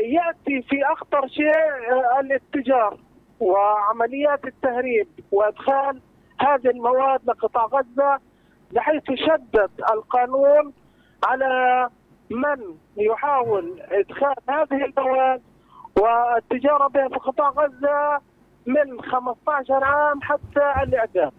يأتي 0.05 0.61
في 0.61 0.83
أخطر 0.93 1.27
شيء 1.27 1.57
آه، 1.91 2.19
الاتجار 2.19 2.97
وعمليات 3.39 4.45
التهريب 4.45 5.07
وإدخال 5.31 6.01
هذه 6.39 6.67
المواد 6.69 7.19
لقطاع 7.27 7.65
غزة 7.65 8.19
بحيث 8.71 9.03
شدد 9.15 9.69
القانون 9.93 10.73
على 11.25 11.89
من 12.29 12.75
يحاول 12.97 13.81
إدخال 13.91 14.35
هذه 14.49 14.85
المواد 14.85 15.41
والتجارة 16.01 16.87
بها 16.87 17.07
في 17.07 17.15
قطاع 17.15 17.49
غزة 17.49 18.21
من 18.65 19.01
15 19.01 19.83
عام 19.83 20.21
حتى 20.21 20.83
الإعدام. 20.83 21.31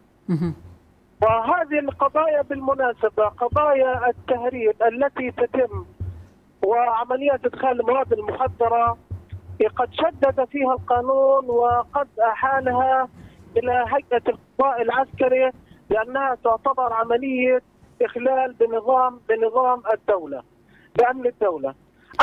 وهذه 1.23 1.79
القضايا 1.79 2.43
بالمناسبة 2.43 3.25
قضايا 3.25 4.09
التهريب 4.11 4.75
التي 4.83 5.31
تتم 5.31 5.85
وعمليات 6.67 7.45
إدخال 7.45 7.81
المواد 7.81 8.13
المخدرة 8.13 8.99
قد 9.77 9.89
شدد 9.93 10.45
فيها 10.45 10.73
القانون 10.73 11.51
وقد 11.51 12.09
أحالها 12.33 13.09
إلى 13.57 13.85
هيئة 13.89 14.23
القضاء 14.29 14.83
العسكري 14.83 15.51
لأنها 15.91 16.37
تعتبر 16.45 16.93
عملية 16.93 17.63
إخلال 18.03 18.53
بنظام 18.53 19.21
بنظام 19.29 19.83
الدولة 19.95 20.43
بأمن 20.99 21.27
الدولة. 21.27 21.75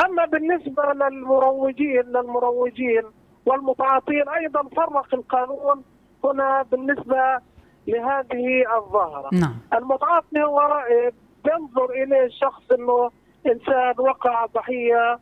أما 0.06 0.24
بالنسبة 0.24 0.82
للمروجين 0.92 2.02
للمروجين 2.02 3.02
والمتعاطين 3.46 4.28
أيضا 4.28 4.62
فرق 4.62 5.14
القانون 5.14 5.82
هنا 6.24 6.62
بالنسبة 6.62 7.38
لهذه 7.86 8.76
الظاهرة. 8.76 9.28
نعم. 9.32 9.56
المتعاطي 9.74 10.42
هو 10.42 10.84
بينظر 11.44 11.90
إليه 11.90 12.24
الشخص 12.24 12.62
أنه 12.72 13.10
إنسان 13.46 13.94
وقع 13.98 14.46
ضحية 14.46 15.18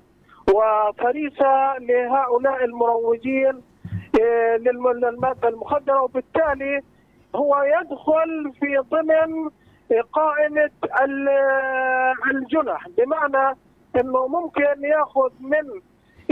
وفريسة 0.55 1.79
لهؤلاء 1.79 2.65
المروجين 2.65 3.63
آه، 4.21 4.57
للم- 4.57 4.89
للمادة 5.05 5.49
المخدرة 5.49 6.03
وبالتالي 6.03 6.81
هو 7.35 7.63
يدخل 7.63 8.53
في 8.61 8.77
ضمن 8.91 9.51
قائمة 10.13 10.71
ال- 11.03 11.29
الجنح 12.31 12.89
بمعنى 12.99 13.57
إنه 13.97 14.27
ممكن 14.29 14.85
يأخذ 14.85 15.31
من 15.41 15.81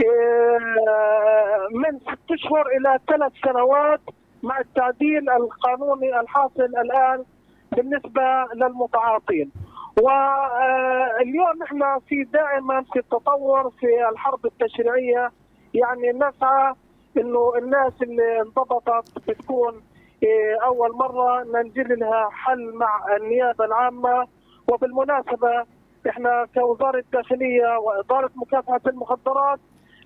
آه، 0.05 1.67
من 1.71 1.99
ست 1.99 2.31
أشهر 2.31 2.67
إلى 2.67 2.99
ثلاث 3.07 3.31
سنوات 3.45 4.01
مع 4.43 4.59
التعديل 4.59 5.29
القانوني 5.29 6.19
الحاصل 6.19 6.61
الآن 6.63 7.23
بالنسبة 7.71 8.45
للمتعاطين. 8.55 9.51
واليوم 9.97 11.57
نحن 11.61 11.99
في 11.99 12.23
دائما 12.23 12.81
في 12.93 12.99
التطور 12.99 13.69
في 13.79 14.09
الحرب 14.11 14.45
التشريعية. 14.45 15.31
يعني 15.73 16.11
نسعى 16.11 16.73
إنه 17.17 17.53
الناس 17.57 17.93
اللي 18.01 18.41
انضبطت 18.41 19.29
بتكون 19.29 19.81
إيه، 20.23 20.57
أول 20.65 20.91
مرة 20.95 21.43
ننجل 21.43 21.99
لها 21.99 22.29
حل 22.31 22.71
مع 22.73 23.15
النيابة 23.17 23.65
العامة. 23.65 24.27
وبالمناسبة 24.73 25.65
إحنا 26.09 26.47
كوزارة 26.53 26.99
الداخلية 26.99 27.77
وإدارة 27.77 28.29
مكافحة 28.35 28.81
المخدرات 28.87 29.59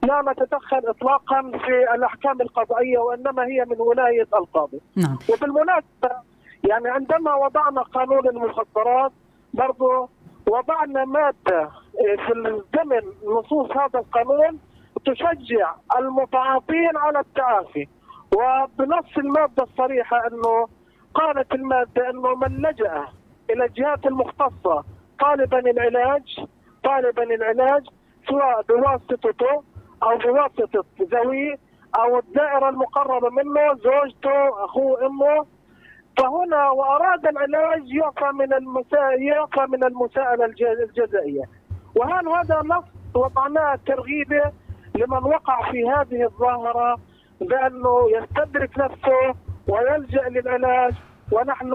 لا 0.04 0.22
نتدخل 0.32 0.82
اطلاقا 0.88 1.42
في 1.42 1.94
الأحكام 1.96 2.42
القضائية 2.42 2.98
وإنما 2.98 3.46
هي 3.46 3.66
من 3.66 3.82
ولاية 3.82 4.28
القاضي. 4.34 4.82
نعم. 4.98 5.18
وبالمناسبة 5.34 6.10
يعني 6.70 6.90
عندما 6.90 7.34
وضعنا 7.36 7.82
قانون 7.82 8.28
المخدرات 8.28 9.12
برضو 9.54 10.10
وضعنا 10.50 11.06
مادة 11.06 11.70
إيه، 12.00 12.16
في 12.18 12.62
ضمن 12.76 13.02
نصوص 13.38 13.72
هذا 13.78 14.00
القانون 14.00 14.60
تشجع 15.06 15.76
المتعاطين 16.00 16.98
على 16.98 17.20
التعافي. 17.20 17.88
وبنص 18.36 19.18
المادة 19.18 19.64
الصريحة 19.64 20.28
أنه 20.28 20.68
قالت 21.14 21.54
المادة 21.56 22.10
أنه 22.10 22.36
من 22.36 22.58
لجأ 22.58 23.08
إلى 23.50 23.66
الجهات 23.66 24.06
المختصة 24.06 24.84
طالبا 25.20 25.60
العلاج 25.60 26.46
طالبا 26.84 27.24
العلاج 27.24 27.84
سواء 28.30 28.62
بواسطته 28.70 29.64
أو 30.04 30.18
بواسطة 30.18 30.86
ذويه 31.02 31.56
أو 32.00 32.20
الدائرة 32.20 32.70
المقربة 32.70 33.30
منه 33.30 33.74
زوجته 33.74 34.66
أخوه 34.66 35.06
أمه 35.06 35.46
فهنا 36.18 36.70
وأراد 36.70 37.26
العلاج 37.28 37.90
يعفى 37.92 38.32
من 38.40 38.54
المسا... 38.54 39.04
يعفى 39.20 39.72
من 39.72 39.84
المساءلة 39.84 40.46
الج- 40.46 40.64
الجزائية. 40.90 41.44
وهل 41.96 42.28
هذا 42.28 42.62
نص 42.66 42.84
وضعناه 43.16 43.80
ترغيبة 43.88 44.52
لمن 44.96 45.24
وقع 45.24 45.72
في 45.72 45.84
هذه 45.90 46.24
الظاهرة 46.24 46.98
بأنه 47.42 47.98
يستدرك 48.18 48.80
نفسه 48.80 49.36
ويلجأ 49.68 50.30
للعلاج 50.30 50.94
ونحن 51.32 51.74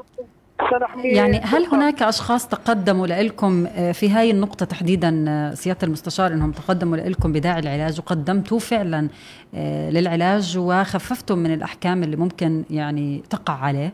سنحميه؟ 0.71 1.17
يعني 1.17 1.39
هل 1.41 1.67
هناك 1.67 2.03
أشخاص 2.03 2.49
تقدموا 2.49 3.07
لكم 3.07 3.67
في 3.93 4.11
هاي 4.11 4.31
النقطة 4.31 4.67
تحديدا 4.67 5.25
آه، 5.29 5.51
سيادة 5.55 5.79
المستشار 5.87 6.33
إنهم 6.33 6.53
تقدموا 6.53 6.97
لكم 6.97 7.33
بداعي 7.33 7.59
العلاج 7.61 8.01
وقدمتوا 8.01 8.59
فعلا 8.59 9.09
آه، 9.55 9.91
للعلاج 9.91 10.59
وخففتم 10.59 11.39
من 11.39 11.55
الأحكام 11.55 12.03
اللي 12.03 12.17
ممكن 12.17 12.65
يعني 12.71 13.23
تقع 13.31 13.55
عليه؟ 13.55 13.93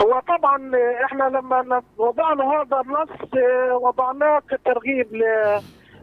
هو 0.00 0.20
طبعا 0.28 0.72
إحنا 1.04 1.24
لما 1.24 1.82
وضعنا 1.98 2.44
هذا 2.44 2.80
النص 2.80 3.34
آه، 3.38 3.76
وضعناه 3.76 4.42
كترغيب 4.50 5.22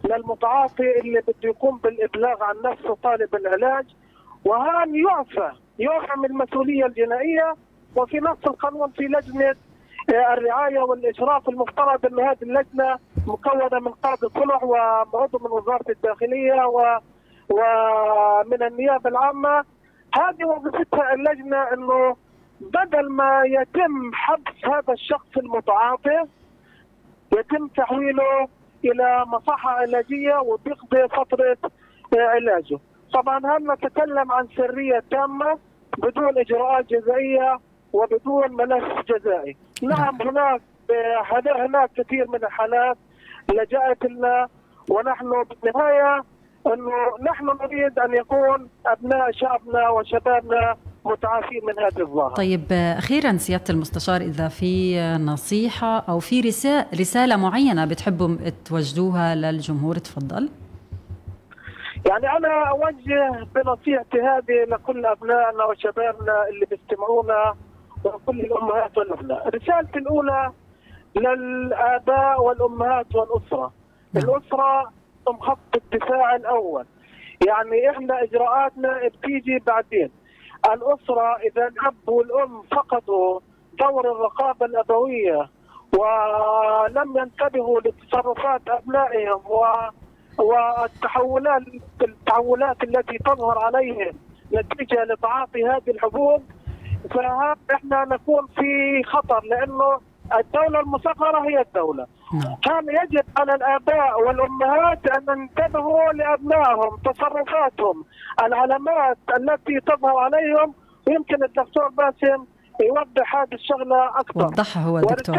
للمتعاطي 0.04 1.00
اللي 1.00 1.22
بده 1.22 1.36
يقوم 1.44 1.78
بالإبلاغ 1.78 2.44
عن 2.44 2.56
نفسه 2.66 2.96
طالب 3.04 3.36
العلاج. 3.36 3.86
وهان 4.46 4.96
يعفى 4.96 5.52
يعفى 5.80 6.20
من 6.20 6.26
المسؤولية 6.26 6.86
الجنائية. 6.86 7.56
وفي 7.96 8.18
نص 8.20 8.38
القانون 8.48 8.92
في 8.92 9.04
لجنة 9.04 9.56
آه، 10.10 10.34
الرعاية 10.34 10.80
والإشراف 10.80 11.50
المفترض 11.50 12.06
إن 12.06 12.20
هذه 12.20 12.38
اللجنة 12.42 13.00
مكونة 13.28 13.80
من 13.80 13.92
قاضي 13.92 14.28
صلح 14.34 14.64
وعضو 14.64 15.40
من 15.40 15.52
وزارة 15.52 15.86
الداخلية 15.90 16.66
و 16.68 16.98
ومن 17.50 18.64
النيابة 18.64 19.10
العامة. 19.10 19.64
هذه 20.16 20.46
وظيفتها 20.46 21.14
اللجنة 21.14 21.58
إنه 21.74 22.16
بدل 22.62 23.10
ما 23.12 23.44
يتم 23.46 24.12
حبس 24.14 24.66
هذا 24.66 24.94
الشخص 24.94 25.38
المتعاطي 25.38 26.24
يتم 27.38 27.68
تحويله 27.68 28.48
إلى 28.86 29.24
مصحة 29.28 29.70
علاجية 29.70 30.36
وبيقضي 30.36 31.08
فترة 31.08 31.58
آه، 32.18 32.28
علاجه. 32.28 32.80
طبعا 33.14 33.38
هل 33.38 33.68
نتكلم 33.72 34.32
عن 34.32 34.48
سرية 34.58 35.04
تامة 35.12 35.60
بدون 35.98 36.38
إجراءات 36.38 36.86
جزائية 36.90 37.60
وبدون 37.94 38.52
ملف 38.52 39.02
جزائي. 39.12 39.58
نعم 39.84 40.22
هناك 40.22 40.62
آه، 40.92 41.36
هذا- 41.38 41.66
هناك 41.66 41.90
كثير 41.98 42.28
من 42.30 42.36
الحالات 42.44 42.98
لجأت 43.54 44.06
لنا 44.06 44.48
ونحن 44.90 45.44
بالنهاية 45.44 46.24
أنه 46.68 46.92
نحن 47.22 47.46
نريد 47.46 48.00
أن 48.00 48.14
يكون 48.14 48.70
أبناء 48.86 49.32
شعبنا 49.32 49.90
وشبابنا 49.90 50.76
متعافين 51.06 51.62
من 51.66 51.80
هذه 51.80 52.02
الظاهره. 52.02 52.34
طيب 52.34 52.64
أخيرا 52.72 53.38
سيادة 53.38 53.64
المستشار 53.70 54.22
إذا 54.22 54.48
في 54.48 55.00
نصيحة 55.18 56.00
أو 56.00 56.20
في 56.20 56.42
رساله 56.42 56.86
رسالة 57.00 57.36
معينة 57.36 57.86
بتحبوا 57.86 58.38
توجهوها 58.66 59.36
للجمهور 59.36 59.96
تفضل 59.96 60.50
يعني 62.10 62.38
أنا 62.38 62.64
أوجه 62.70 63.48
بنصيحتي 63.56 64.22
هذه 64.22 64.66
لكل 64.68 65.06
أبنائنا 65.06 65.64
وشبابنا 65.66 66.48
اللي 66.50 66.66
بيستمعونا 66.66 67.56
وكل 68.04 68.40
الأمهات 68.40 68.98
والأبناء، 68.98 69.50
رسالتي 69.50 70.00
الأولى 70.00 70.52
للآباء 71.16 72.42
والأمهات 72.42 73.16
والأسرة. 73.16 73.74
نعم. 74.14 74.24
الأسرة 74.24 74.92
هم 75.28 75.38
خط 75.40 75.76
الدفاع 75.76 76.36
الأول. 76.36 76.86
يعني 77.48 77.90
إحنا 77.90 78.24
إجراءاتنا 78.24 79.08
بتيجي 79.08 79.60
بعدين. 79.68 80.10
الأسرة 80.74 81.36
إذا 81.36 81.68
الأب 81.68 82.10
والأم 82.10 82.62
فقدوا 82.62 83.40
دور 83.80 84.12
الرقابة 84.12 84.66
الأبوية 84.66 85.50
ولم 85.98 87.18
ينتبهوا 87.18 87.82
لتصرفات 87.82 88.62
أبنائهم 88.68 89.42
و 89.46 89.66
والتحولات 90.38 91.62
التحولات 92.02 92.84
التي 92.84 93.18
تظهر 93.18 93.60
عليهم 93.60 94.14
نتيجة 94.54 95.04
لتعاطي 95.04 95.64
هذه 95.64 95.90
الحبوب 95.90 96.44
فاحنا 97.70 98.06
نكون 98.06 98.48
في 98.48 99.04
خطر 99.04 99.44
لأنه 99.44 100.00
الدولة 100.34 100.80
المصغرة 100.80 101.50
هي 101.50 101.62
الدولة. 101.62 102.08
نعم 102.34 102.56
كان 102.56 102.86
يجب 102.90 103.26
على 103.38 103.56
الآباء 103.56 104.22
والأمهات 104.22 105.08
أن 105.08 105.40
ينتبهوا 105.40 106.14
لأبنائهم 106.14 106.98
تصرفاتهم 107.06 108.06
العلامات 108.44 109.18
التي 109.38 109.80
تظهر 109.80 110.18
عليهم 110.18 110.74
ويمكن 111.08 111.44
الدكتور 111.44 111.90
باسم 111.90 112.46
يوضح 112.82 113.36
هذه 113.36 113.54
الشغلة 113.54 114.20
أكثر. 114.20 114.46
وضحها 114.46 114.84
هو 114.84 115.00
دكتور 115.00 115.36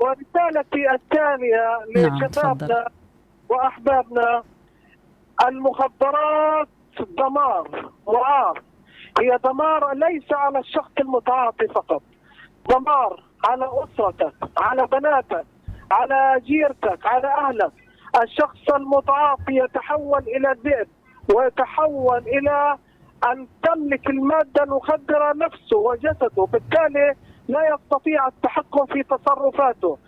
ورسالتي 0.00 0.90
الثانية 0.94 1.78
نعم، 1.96 2.16
لشبابنا 2.16 2.28
تفضل. 2.28 2.84
وأحبابنا 3.48 4.42
المخدرات 5.48 6.68
دمار 7.18 7.90
وعار 8.06 8.62
هي 9.20 9.38
دمار 9.44 9.94
ليس 9.94 10.32
على 10.32 10.58
الشخص 10.58 10.90
المتعاطي 11.00 11.68
فقط 11.68 12.02
دمار 12.70 13.22
على 13.48 13.70
أسرتك 13.84 14.34
على 14.58 14.86
بناتك 14.86 15.44
على 15.90 16.40
جيرتك 16.40 17.06
على 17.06 17.26
أهلك. 17.26 17.72
الشخص 18.22 18.70
المتعاطي 18.74 19.56
يتحول 19.64 20.22
إلى 20.22 20.56
ذئب 20.64 20.88
ويتحول 21.34 22.18
إلى 22.18 22.76
أن 23.32 23.46
تملك 23.62 24.10
المادة 24.10 24.62
المخدرة 24.62 25.32
نفسه 25.32 25.76
وجسده. 25.76 26.44
بالتالي 26.52 27.14
لا 27.48 27.74
يستطيع 27.74 28.26
التحكم 28.26 28.86
في 28.86 29.02
تصرفاته. 29.02 29.98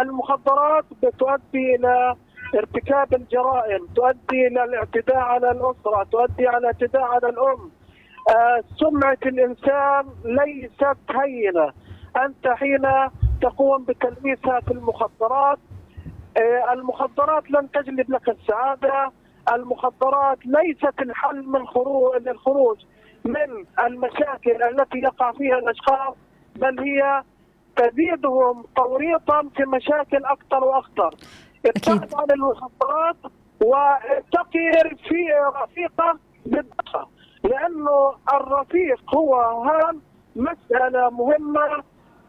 المخدرات 0.00 0.84
بتؤدي 1.02 1.74
إلى 1.74 2.14
ارتكاب 2.54 3.14
الجرائم 3.14 3.86
تؤدي 3.96 4.46
إلى 4.46 4.64
الاعتداء 4.64 5.16
على 5.16 5.50
الأسرة 5.50 6.06
تؤدي 6.12 6.48
على 6.48 6.58
الاعتداء 6.58 7.02
على 7.02 7.28
الأم. 7.28 7.70
آه، 8.36 8.62
سمعة 8.76 9.18
الإنسان 9.26 10.04
ليست 10.24 10.98
هينة. 11.10 11.72
أنت 12.24 12.48
حين 12.48 12.82
تقوم 13.42 13.84
بتلميسها 13.84 14.60
في 14.60 14.70
المخدرات 14.70 15.58
آه، 16.36 16.72
المخدرات 16.72 17.50
لن 17.50 17.70
تجلب 17.70 18.10
لك 18.10 18.28
السعادة 18.28 19.12
المخدرات 19.52 20.38
ليست 20.46 21.00
الحل 21.02 21.46
من 21.46 21.66
خروج 21.66 22.22
للخروج 22.22 22.76
من 23.24 23.64
المشاكل 23.86 24.62
التي 24.62 24.98
يقع 24.98 25.32
فيها 25.32 25.58
الأشخاص 25.58 26.14
بل 26.56 26.80
هي 26.80 27.22
تزيدهم 27.76 28.64
توريطا 28.76 29.48
في 29.56 29.62
مشاكل 29.64 30.24
أكثر 30.24 30.64
وأكثر 30.64 31.14
ابتعد 31.66 32.14
عن 32.14 32.30
المخدرات 32.30 33.16
وتقي 33.60 34.96
في 35.08 35.26
رفيقه 35.62 36.18
بالدقه 36.46 37.08
لأنه 37.44 38.14
الرفيق 38.34 39.14
هو 39.14 39.34
هام 39.40 40.00
مسألة 40.36 41.10
مهمة 41.10 41.82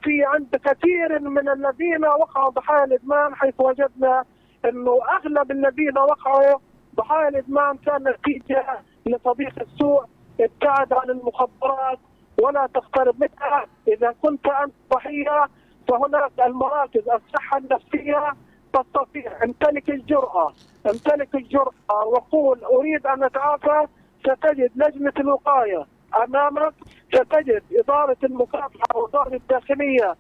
في 0.04 0.24
عند 0.26 0.56
كثير 0.56 1.20
من 1.20 1.50
الذين 1.50 2.06
وقعوا 2.06 2.50
ضحايا 2.50 2.84
الادمان 2.84 3.36
حيث 3.36 3.54
وجدنا 3.60 4.24
إنه 4.66 5.00
أغلب 5.18 5.52
الذين 5.52 5.98
وقعوا 5.98 6.60
ضحايا 6.96 7.28
الادمان 7.28 7.78
كان 7.78 8.04
نتيجه 8.04 8.66
لصديق 9.06 9.54
السوء 9.62 10.04
ابتعد 10.40 10.94
عن 10.94 11.10
المخدرات 11.10 12.00
ولا 12.44 12.68
تقترب 12.74 13.16
منها. 13.22 13.66
إذا 13.88 14.16
كنت 14.22 14.48
أنت 14.48 14.74
ضحيه 14.94 15.46
فهناك 15.88 16.32
المراكز 16.46 17.10
الصحة 17.10 17.58
النفسية 17.58 18.34
تستطيع. 18.74 19.44
امتلك 19.44 19.90
الجرأة 19.90 20.54
امتلك 20.86 21.36
الجرأة 21.36 22.06
وقول 22.06 22.64
أريد 22.64 23.08
أن 23.08 23.24
أتعافى 23.24 23.88
ستجد 24.20 24.72
لجنة 24.76 25.14
الوقاية 25.20 25.86
أمامك. 26.24 26.74
ستجد 27.14 27.64
إدارة 27.80 28.18
المكافحه 28.24 28.98
واداره 28.98 29.36
الداخلية 29.36 30.16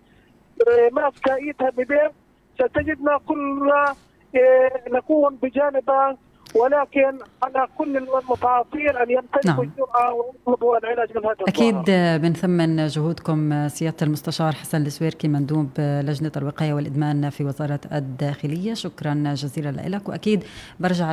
آه، 0.67 0.89
ماسكة 0.91 1.35
إيدها 1.35 1.69
ببيت 1.69 2.11
ستجدنا 2.55 3.17
كلنا 3.27 3.95
آه، 4.35 4.83
نكون 4.91 5.35
بجانبك 5.35 6.17
ولكن 6.55 7.17
على 7.43 7.67
كل 7.77 7.97
المتعاطين 7.97 8.89
أن 8.89 9.09
يمتلكوا 9.09 9.45
نعم. 9.45 9.59
الجرأة 9.59 10.13
ويطلبوا 10.13 10.77
العلاج 10.77 11.09
من 11.17 11.25
هذا 11.25 11.35
أكيد 11.47 11.75
بنثمن 12.21 12.87
جهودكم 12.87 13.67
سيادة 13.67 13.97
المستشار 14.01 14.51
حسن 14.53 14.81
السويركي 14.81 15.27
مندوب 15.27 15.69
لجنة 15.79 16.31
الوقاية 16.37 16.73
والإدمان 16.73 17.29
في 17.29 17.43
وزارة 17.43 17.79
الداخلية. 17.93 18.73
شكرا 18.73 19.33
جزيلا 19.33 19.69
لك. 19.69 20.09
وأكيد 20.09 20.43
برجع 20.79 21.11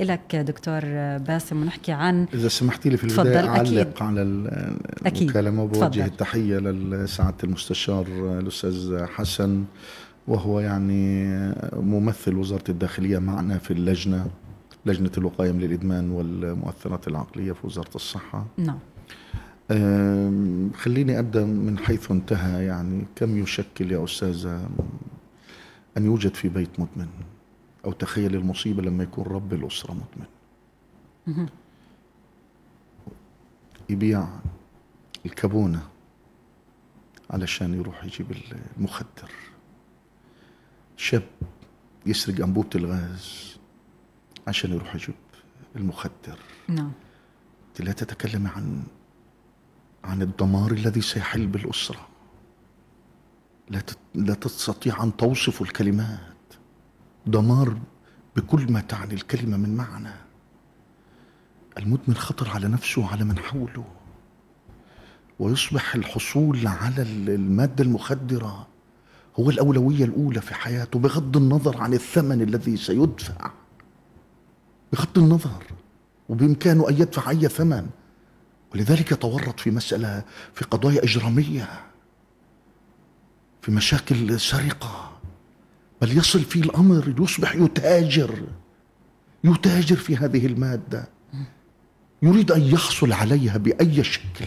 لك 0.00 0.36
دكتور 0.36 0.80
باسم 1.18 1.62
ونحكي 1.62 1.92
عن 1.92 2.26
إذا 2.34 2.48
سمحتي 2.48 2.88
لي 2.88 2.96
في 2.96 3.04
البداية 3.04 3.48
أعلق 3.48 4.02
على 4.02 4.22
المكالمة 4.22 5.62
وبوجه 5.62 6.04
التحية 6.04 6.58
لسعادة 6.58 7.36
المستشار 7.44 8.06
الأستاذ 8.38 9.04
حسن 9.06 9.64
وهو 10.28 10.60
يعني 10.60 11.24
ممثل 11.72 12.36
وزارة 12.36 12.64
الداخلية 12.68 13.18
معنا 13.18 13.58
في 13.58 13.70
اللجنة. 13.70 14.26
لجنة 14.86 15.10
الوقاية 15.18 15.52
من 15.52 15.62
الإدمان 15.62 16.10
والمؤثرات 16.10 17.08
العقلية 17.08 17.52
في 17.52 17.66
وزارة 17.66 17.94
الصحة. 17.94 18.46
نعم. 18.56 18.78
خليني 20.74 21.18
أبدأ 21.18 21.44
من 21.44 21.78
حيث 21.78 22.10
انتهى 22.10 22.64
يعني 22.64 23.04
كم 23.16 23.38
يشكل 23.38 23.92
يا 23.92 24.04
أستاذة 24.04 24.68
أن 25.96 26.04
يوجد 26.04 26.34
في 26.34 26.48
بيت 26.48 26.80
مدمن؟ 26.80 27.08
أو 27.84 27.92
تخيل 27.92 28.34
المصيبة 28.34 28.82
لما 28.82 29.02
يكون 29.02 29.24
رب 29.24 29.52
الأسرة 29.52 29.92
مدمن. 29.92 30.26
يبيع 33.90 34.28
الكابونة 35.26 35.82
علشان 37.30 37.74
يروح 37.74 38.04
يجيب 38.04 38.26
المخدر. 38.76 39.30
شاب 40.96 41.22
يسرق 42.06 42.44
أنبوبة 42.44 42.68
الغاز. 42.74 43.58
عشان 44.46 44.72
يروح 44.72 44.94
يجيب 44.94 45.14
المخدر. 45.76 46.38
نعم. 46.68 46.92
لا 47.80 47.92
تتكلم 47.92 48.46
عن 48.46 48.82
عن 50.04 50.22
الدمار 50.22 50.72
الذي 50.72 51.00
سيحل 51.00 51.46
بالأسرة. 51.46 52.08
لا 53.70 53.82
لا 54.14 54.34
تستطيع 54.34 55.02
أن 55.02 55.16
توصف 55.16 55.62
الكلمات. 55.62 56.34
دمار 57.26 57.78
بكل 58.36 58.72
ما 58.72 58.80
تعني 58.80 59.14
الكلمة 59.14 59.56
من 59.56 59.76
معنى. 59.76 60.14
المدمن 61.78 62.14
خطر 62.14 62.50
على 62.50 62.68
نفسه 62.68 63.02
وعلى 63.02 63.24
من 63.24 63.38
حوله. 63.38 63.84
ويصبح 65.38 65.94
الحصول 65.94 66.66
على 66.66 67.02
المادة 67.02 67.84
المخدرة 67.84 68.66
هو 69.40 69.50
الأولوية 69.50 70.04
الأولى 70.04 70.40
في 70.40 70.54
حياته 70.54 70.98
بغض 70.98 71.36
النظر 71.36 71.76
عن 71.76 71.94
الثمن 71.94 72.42
الذي 72.42 72.76
سيدفع. 72.76 73.50
بغض 74.94 75.18
النظر 75.18 75.62
وبإمكانه 76.28 76.88
أن 76.88 76.94
يدفع 76.94 77.30
أي 77.30 77.48
ثمن. 77.48 77.86
ولذلك 78.74 79.12
يتورط 79.12 79.60
في 79.60 79.70
مسألة 79.70 80.24
في 80.54 80.64
قضايا 80.64 81.04
إجرامية 81.04 81.68
في 83.62 83.70
مشاكل 83.70 84.40
سرقة. 84.40 85.20
بل 86.02 86.18
يصل 86.18 86.40
فيه 86.40 86.60
الأمر 86.60 87.14
يصبح 87.18 87.54
يتاجر 87.54 88.46
يتاجر 89.44 89.96
في 89.96 90.16
هذه 90.16 90.46
المادة. 90.46 91.08
يريد 92.22 92.52
أن 92.52 92.62
يحصل 92.62 93.12
عليها 93.12 93.56
بأي 93.56 94.04
شكل 94.04 94.46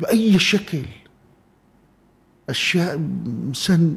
بأي 0.00 0.38
شكل. 0.38 0.84
أشياء 2.50 2.94
إنسان 3.48 3.96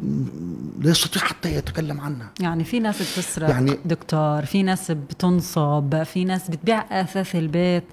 لا 0.81 0.91
يستطيع 0.91 1.21
حتى 1.21 1.55
يتكلم 1.55 2.01
عنها. 2.01 2.31
يعني 2.39 2.63
في 2.63 2.79
ناس 2.79 3.01
بتسرق 3.01 3.49
يعني 3.49 3.77
دكتور 3.85 4.45
في 4.45 4.63
ناس 4.63 4.91
بتنصب 4.91 6.03
في 6.03 6.25
ناس 6.25 6.49
بتبيع 6.49 7.01
آثاث 7.01 7.35
البيت 7.35 7.83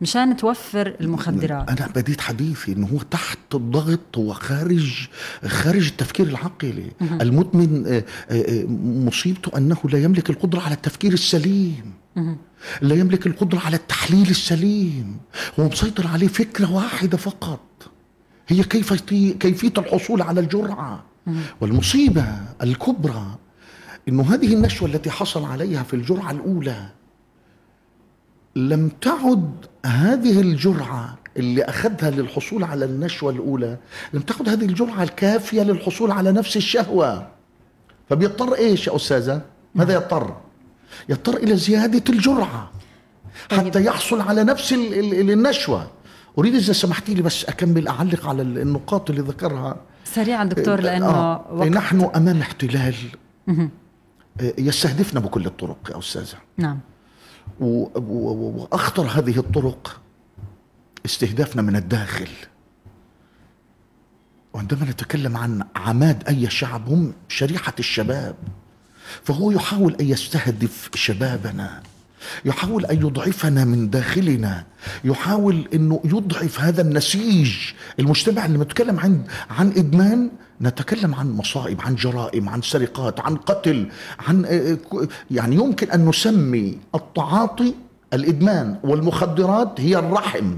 مشان 0.00 0.36
توفر 0.36 0.96
المخدرات. 1.00 1.70
أنا 1.70 1.88
بديت 1.96 2.20
حديثي 2.20 2.72
إنه 2.72 2.86
هو 2.86 2.98
تحت 2.98 3.38
الضغط 3.54 4.18
هو 4.18 4.32
خارج 4.32 5.08
خارج 5.46 5.86
التفكير 5.86 6.26
العقلي. 6.26 6.92
المدمن 7.00 7.86
آه، 7.86 8.04
آه، 8.30 8.64
مصيبته 9.06 9.58
أنه 9.58 9.76
لا 9.84 9.98
يملك 10.02 10.30
القدرة 10.30 10.60
على 10.60 10.74
التفكير 10.74 11.12
السليم. 11.12 11.92
لا 12.82 12.94
يملك 12.94 13.26
القدرة 13.26 13.58
على 13.58 13.76
التحليل 13.76 14.30
السليم. 14.30 15.16
هو 15.60 15.68
مسيطر 15.68 16.06
عليه 16.06 16.28
فكرة 16.28 16.72
واحدة 16.72 17.16
فقط. 17.16 17.60
هي 18.48 18.62
كيف 18.62 18.92
كيفية 19.40 19.72
الحصول 19.78 20.22
على 20.22 20.40
الجرعة 20.40 21.04
والمصيبة 21.60 22.26
الكبرى. 22.62 23.26
أنه 24.08 24.34
هذه 24.34 24.54
النشوة 24.54 24.88
التي 24.88 25.10
حصل 25.10 25.44
عليها 25.44 25.82
في 25.82 25.94
الجرعة 25.94 26.30
الأولى 26.30 26.86
لم 28.56 28.88
تعد 28.88 29.66
هذه 29.86 30.40
الجرعة 30.40 31.18
اللي 31.36 31.64
أخذها 31.64 32.10
للحصول 32.10 32.64
على 32.64 32.84
النشوة 32.84 33.32
الأولى 33.32 33.78
لم 34.12 34.20
تعد 34.20 34.48
هذه 34.48 34.64
الجرعة 34.64 35.02
الكافية 35.02 35.62
للحصول 35.62 36.10
على 36.10 36.32
نفس 36.32 36.56
الشهوة. 36.56 37.28
فبيضطر 38.10 38.54
إيش 38.54 38.86
يا 38.86 38.96
أستاذة؟ 38.96 39.42
ماذا 39.74 39.94
يضطر؟ 39.94 40.36
يضطر 41.08 41.36
إلى 41.36 41.56
زيادة 41.56 42.02
الجرعة 42.08 42.70
حتى 43.50 43.70
طيب. 43.70 43.86
يحصل 43.86 44.20
على 44.20 44.44
نفس 44.44 44.72
النشوة. 44.72 45.90
أريد 46.38 46.54
إذا 46.54 46.72
سمحتي 46.72 47.14
لي 47.14 47.22
بس 47.22 47.44
أكمل 47.44 47.88
أعلق 47.88 48.26
على 48.26 48.42
النقاط 48.42 49.10
اللي 49.10 49.22
ذكرها. 49.22 49.76
سريعا 50.04 50.44
دكتور 50.44 50.80
لأنه 50.80 51.06
آه. 51.06 51.46
وقت. 51.52 51.68
نحن 51.68 52.10
أمام 52.16 52.40
احتلال. 52.40 52.94
آه، 53.48 53.70
يستهدفنا 54.40 55.20
بكل 55.20 55.46
الطرق 55.46 55.90
يا 55.90 55.98
أستاذة. 55.98 56.38
نعم. 56.56 56.80
وأخطر 57.60 59.02
هذه 59.02 59.38
الطرق 59.38 60.00
استهدافنا 61.06 61.62
من 61.62 61.76
الداخل. 61.76 62.28
وعندما 64.54 64.84
نتكلم 64.84 65.36
عن 65.36 65.64
عماد 65.76 66.28
أي 66.28 66.50
شعب 66.50 66.88
هم 66.88 67.12
شريحة 67.28 67.74
الشباب. 67.78 68.36
فهو 69.22 69.50
يحاول 69.50 69.96
أن 70.00 70.08
يستهدف 70.08 70.90
شبابنا. 70.94 71.82
يحاول 72.44 72.86
أن 72.86 72.96
يضعفنا 72.96 73.64
من 73.64 73.90
داخلنا 73.90 74.64
يحاول 75.04 75.68
إنه 75.74 76.00
يضعف 76.04 76.60
هذا 76.60 76.82
النسيج. 76.82 77.52
المجتمع 77.98 78.46
اللي 78.46 78.58
بنتكلم 78.58 79.00
عن 79.00 79.22
عن 79.50 79.72
إدمان 79.76 80.30
نتكلم 80.60 81.14
عن 81.14 81.32
مصائب 81.32 81.80
عن 81.80 81.94
جرائم 81.94 82.48
عن 82.48 82.62
سرقات 82.62 83.20
عن 83.20 83.36
قتل 83.36 83.88
عن 84.28 84.44
آه، 84.44 84.78
آه، 84.92 85.08
يعني 85.30 85.56
يمكن 85.56 85.90
أن 85.90 86.08
نسمي 86.08 86.78
التعاطي 86.94 87.74
الإدمان 88.12 88.78
والمخدرات 88.84 89.80
هي 89.80 89.98
الرحم. 89.98 90.50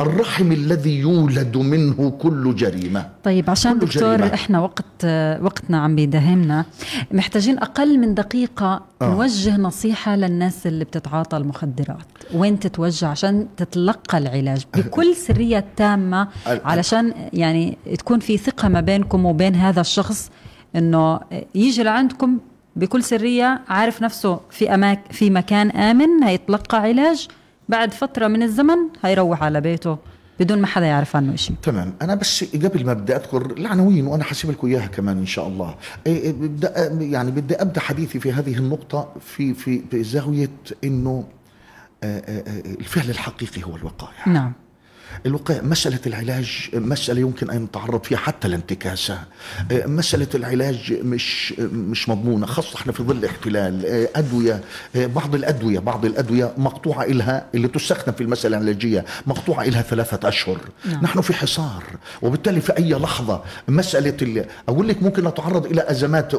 الرحم 0.00 0.52
الذي 0.52 0.98
يولد 0.98 1.56
منه 1.56 2.10
كل 2.10 2.56
جريمة 2.56 3.08
طيب 3.24 3.50
عشان 3.50 3.78
دكتور 3.78 4.16
جريمة. 4.16 4.34
إحنا 4.34 4.60
وقت 4.60 5.04
وقتنا 5.42 5.78
عم 5.78 5.96
بيداهمنا 5.96 6.64
محتاجين 7.12 7.58
أقل 7.58 7.98
من 7.98 8.14
دقيقة 8.14 8.82
آه. 9.02 9.10
نوجه 9.10 9.56
نصيحة 9.56 10.16
للناس 10.16 10.66
اللي 10.66 10.84
بتتعاطى 10.84 11.36
المخدرات 11.36 12.06
وين 12.34 12.58
تتوجه 12.58 13.06
عشان 13.06 13.46
تتلقى 13.56 14.18
العلاج 14.18 14.64
بكل 14.76 15.16
سرية 15.16 15.64
تامة 15.76 16.28
علشان 16.46 17.14
يعني 17.32 17.78
تكون 17.98 18.20
في 18.20 18.36
ثقة 18.36 18.68
ما 18.68 18.80
بينكم 18.80 19.26
وبين 19.26 19.54
هذا 19.54 19.80
الشخص 19.80 20.30
إنه 20.76 21.20
يجي 21.54 21.82
لعندكم 21.82 22.38
بكل 22.76 23.04
سرية 23.04 23.60
عارف 23.68 24.02
نفسه 24.02 24.40
في 24.50 24.74
أماك 24.74 25.12
في 25.12 25.30
مكان 25.30 25.70
آمن 25.70 26.22
هيتلقى 26.24 26.78
علاج 26.78 27.28
بعد 27.68 27.92
فترة 27.92 28.28
من 28.28 28.42
الزمن 28.42 28.76
هيروح 29.02 29.42
على 29.42 29.60
بيته 29.60 29.98
بدون 30.40 30.58
ما 30.58 30.66
حدا 30.66 30.86
يعرف 30.86 31.16
عنه 31.16 31.36
شيء 31.36 31.56
تمام. 31.62 31.94
أنا 32.02 32.14
بس 32.14 32.44
قبل 32.54 32.86
ما 32.86 32.92
أبدأ 32.92 33.16
أذكر 33.16 33.50
العناوين 33.50 34.06
وأنا 34.06 34.24
حاسب 34.24 34.50
لكم 34.50 34.66
إياها 34.66 34.86
كمان 34.86 35.18
إن 35.18 35.26
شاء 35.26 35.48
الله. 35.48 35.74
إيه 36.06 36.22
إيه 36.22 36.32
بدأ 36.32 36.88
يعني 37.00 37.30
بدي 37.30 37.54
أبدأ 37.54 37.80
حديثي 37.80 38.20
في 38.20 38.32
هذه 38.32 38.56
النقطة 38.56 39.12
في 39.20 39.54
في 39.54 39.82
بزاويه 39.92 40.50
إنه 40.84 41.24
آه، 42.04 42.18
آه، 42.18 42.38
آه، 42.38 42.60
الفعل 42.80 43.10
الحقيقي 43.10 43.62
هو 43.64 43.76
الوقاية. 43.76 44.32
نعم. 44.32 44.52
الوقاية 45.26 45.60
مسألة 45.60 45.98
العلاج 46.06 46.68
مسألة 46.74 47.20
يمكن 47.20 47.50
أن 47.50 47.62
نتعرض 47.62 48.04
فيها 48.04 48.18
حتى 48.18 48.48
لانتكاسة 48.48 49.18
آه، 49.72 49.86
مسألة 49.86 50.26
العلاج 50.34 50.92
مش 51.02 51.52
مش 51.60 52.08
مضمونة 52.08 52.46
خاصة 52.46 52.76
إحنا 52.76 52.92
في 52.92 53.02
ظل 53.02 53.24
احتلال 53.24 53.86
آه، 53.86 54.08
أدوية 54.16 54.60
آه، 54.96 55.06
بعض 55.06 55.34
الأدوية 55.34 55.78
بعض 55.78 56.04
الأدوية 56.04 56.52
مقطوعة 56.58 57.02
إلها 57.04 57.46
اللي 57.54 57.68
تستخدم 57.68 58.12
في 58.12 58.20
المسألة 58.20 58.56
العلاجية 58.58 59.04
مقطوعة 59.26 59.62
إلها 59.64 59.82
ثلاثة 59.82 60.28
أشهر. 60.28 60.58
نعم. 60.84 61.02
نحن 61.02 61.20
في 61.20 61.34
حصار 61.34 61.84
وبالتالي 62.22 62.60
في 62.60 62.76
أي 62.78 62.90
لحظة 62.94 63.42
مسألة 63.68 64.16
اللي 64.22 64.46
أقول 64.68 64.88
لك 64.88 65.02
ممكن 65.02 65.24
نتعرض 65.28 65.66
إلى 65.66 65.90
أزمات 65.90 66.32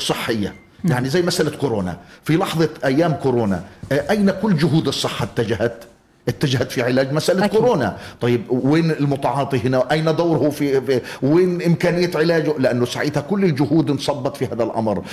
صحية. 0.00 0.54
يعني 0.84 1.08
زي 1.08 1.22
مسألة 1.22 1.56
كورونا. 1.56 1.98
في 2.24 2.36
لحظة 2.36 2.68
أيام 2.84 3.12
كورونا 3.12 3.64
أين 3.92 4.30
كل 4.30 4.56
جهود 4.56 4.88
الصحة 4.88 5.24
اتجهت؟ 5.24 5.84
اتجهت 6.28 6.72
في 6.72 6.82
علاج 6.82 7.12
مسألة 7.12 7.44
أكيد. 7.44 7.58
كورونا. 7.60 7.96
طيب 8.20 8.42
وين 8.50 8.90
المتعاطي 8.90 9.58
هنا؟ 9.58 9.90
أين 9.92 10.04
دوره 10.16 10.50
في, 10.50 10.80
في 10.80 11.00
وين 11.22 11.62
إمكانية 11.62 12.10
علاجه؟ 12.14 12.54
لأنه 12.58 12.84
ساعتها 12.84 13.20
كل 13.20 13.44
الجهود 13.44 13.90
انصبت 13.90 14.36
في 14.36 14.46
هذا 14.46 14.64
الأمر. 14.64 15.04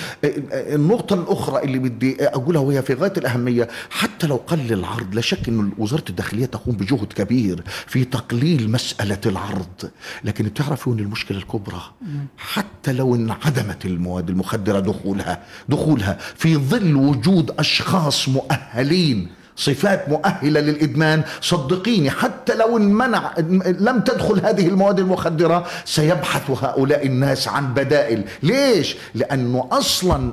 النقطة 0.54 1.14
الأخرى 1.14 1.64
اللي 1.64 1.80
بدي 1.80 2.28
أقولها 2.28 2.62
وهي 2.62 2.82
في 2.82 2.94
غاية 2.94 3.14
الأهمية 3.18 3.68
حتى 3.90 4.28
لو 4.28 4.36
قل 4.48 4.74
العرض 4.74 5.16
لا 5.16 5.22
شك 5.22 5.48
أن 5.48 5.72
وزارة 5.78 6.04
الداخلية 6.10 6.46
تقوم 6.46 6.76
بجهد 6.76 7.14
كبير 7.14 7.64
في 7.88 8.04
تقليل 8.06 8.72
مسألة 8.72 9.20
العرض. 9.26 9.90
لكن 10.24 10.44
بتعرفوا 10.46 10.94
أن 10.94 11.00
المشكلة 11.00 11.38
الكبرى؟ 11.38 11.82
حتى 12.38 12.94
لو 12.94 13.16
انعدمت 13.16 13.86
المواد 13.86 14.30
المخدرة 14.30 14.80
دخولها 14.80 15.44
دخولها 15.70 16.18
في 16.36 16.58
ظل 16.58 16.96
وجود 16.96 17.52
أشخاص 17.60 18.30
مؤهلين 18.30 19.28
صفات 19.62 20.10
مؤهلة 20.10 20.60
للإدمان 20.60 21.24
صدقيني 21.42 22.10
حتى 22.10 22.56
لو 22.56 22.78
انمنع 22.78 23.34
لم 23.80 24.00
تدخل 24.00 24.46
هذه 24.46 24.68
المواد 24.68 25.00
المخدرة 25.00 25.66
سيبحث 25.86 26.64
هؤلاء 26.64 27.06
الناس 27.06 27.48
عن 27.48 27.74
بدائل 27.74 28.24
ليش؟ 28.44 28.96
لأنه 29.16 29.68
أصلا 29.72 30.32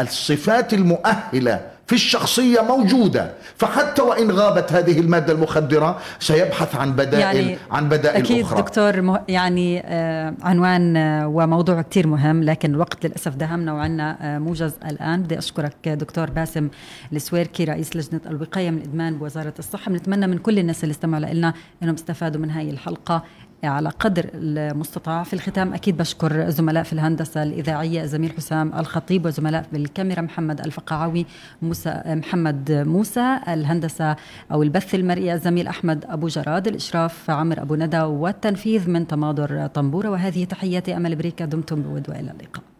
الصفات 0.00 0.74
المؤهلة 0.74 1.75
في 1.86 1.92
الشخصية 1.92 2.60
موجودة. 2.60 3.32
فحتى 3.56 4.02
وإن 4.02 4.30
غابت 4.30 4.72
هذه 4.72 5.00
المادة 5.00 5.32
المخدرة 5.32 5.98
سيبحث 6.18 6.76
عن 6.76 6.92
بدائل 6.92 7.36
يعني 7.36 7.58
عن 7.70 7.88
بدائل 7.88 8.22
أكيد 8.22 8.44
أخرى. 8.44 8.62
دكتور 8.62 9.00
مه... 9.00 9.22
يعني 9.28 9.82
آه 9.86 10.34
عنوان 10.42 10.96
آه 10.96 11.28
وموضوع 11.28 11.82
كتير 11.82 12.06
مهم 12.06 12.42
لكن 12.42 12.70
الوقت 12.70 13.06
للأسف 13.06 13.34
دهمنا 13.34 13.72
وعنا 13.72 14.16
آه 14.20 14.38
موجز 14.38 14.72
الآن. 14.86 15.22
بدي 15.22 15.38
أشكرك 15.38 15.88
دكتور 15.88 16.30
باسم 16.30 16.68
السويركي 17.12 17.64
رئيس 17.64 17.96
لجنة 17.96 18.20
الوقاية 18.26 18.70
من 18.70 18.78
الإدمان 18.78 19.18
بوزارة 19.18 19.54
الصحة. 19.58 19.90
بنتمنى 19.90 20.26
من 20.26 20.38
كل 20.38 20.58
الناس 20.58 20.84
اللي 20.84 20.92
استمعوا 20.92 21.24
لنا 21.24 21.54
أنهم 21.82 21.94
استفادوا 21.94 22.40
من 22.40 22.50
هاي 22.50 22.70
الحلقة. 22.70 23.22
على 23.64 23.88
قدر 23.88 24.30
المستطاع. 24.34 25.22
في 25.22 25.32
الختام 25.32 25.74
أكيد 25.74 25.96
بشكر 25.96 26.50
زملاء 26.50 26.82
في 26.82 26.92
الهندسة 26.92 27.42
الإذاعية 27.42 28.04
زميل 28.04 28.32
حسام 28.32 28.74
الخطيب 28.74 29.26
وزملاء 29.26 29.66
بالكاميرا 29.72 30.20
محمد 30.20 30.60
الفقعاوي 30.60 31.26
موسى 31.62 32.02
محمد 32.06 32.72
موسى 32.72 33.38
الهندسة 33.48 34.16
أو 34.52 34.62
البث 34.62 34.94
المرئي 34.94 35.34
الزميل 35.34 35.66
أحمد 35.66 36.04
أبو 36.08 36.28
جراد 36.28 36.68
الإشراف 36.68 37.30
عمر 37.30 37.62
أبو 37.62 37.74
ندى 37.74 38.00
والتنفيذ 38.00 38.90
من 38.90 39.06
تماضر 39.06 39.66
طنبورة. 39.66 40.10
وهذه 40.10 40.44
تحياتي 40.44 40.96
أمل 40.96 41.16
بريكا 41.16 41.44
دمتم 41.44 41.82
بود 41.82 42.10
وإلى 42.10 42.30
اللقاء. 42.30 42.75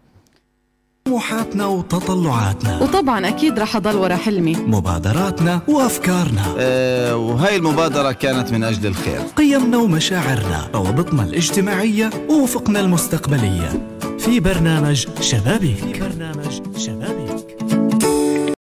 طموحاتنا 1.07 1.67
وتطلعاتنا. 1.67 2.83
وطبعا 2.83 3.29
أكيد 3.29 3.59
رح 3.59 3.77
أضل 3.77 3.97
ورا 3.97 4.17
حلمي. 4.17 4.55
مبادراتنا 4.55 5.61
وأفكارنا. 5.69 6.43
أه 6.59 7.17
وهاي 7.17 7.57
المبادرة 7.57 8.13
كانت 8.13 8.53
من 8.53 8.65
أجل 8.65 8.87
الخير. 8.87 9.21
قيمنا 9.37 9.79
ومشاعرنا 9.79 10.69
روابطنا 10.75 11.23
الاجتماعية 11.23 12.11
وافقنا 12.31 12.81
المستقبلية. 12.81 13.89
في 14.19 14.41
برنامج 14.41 15.07
شبابيك. 15.21 15.77
في 15.77 16.01
برنامج 16.01 16.79
شبابيك. 16.79 17.26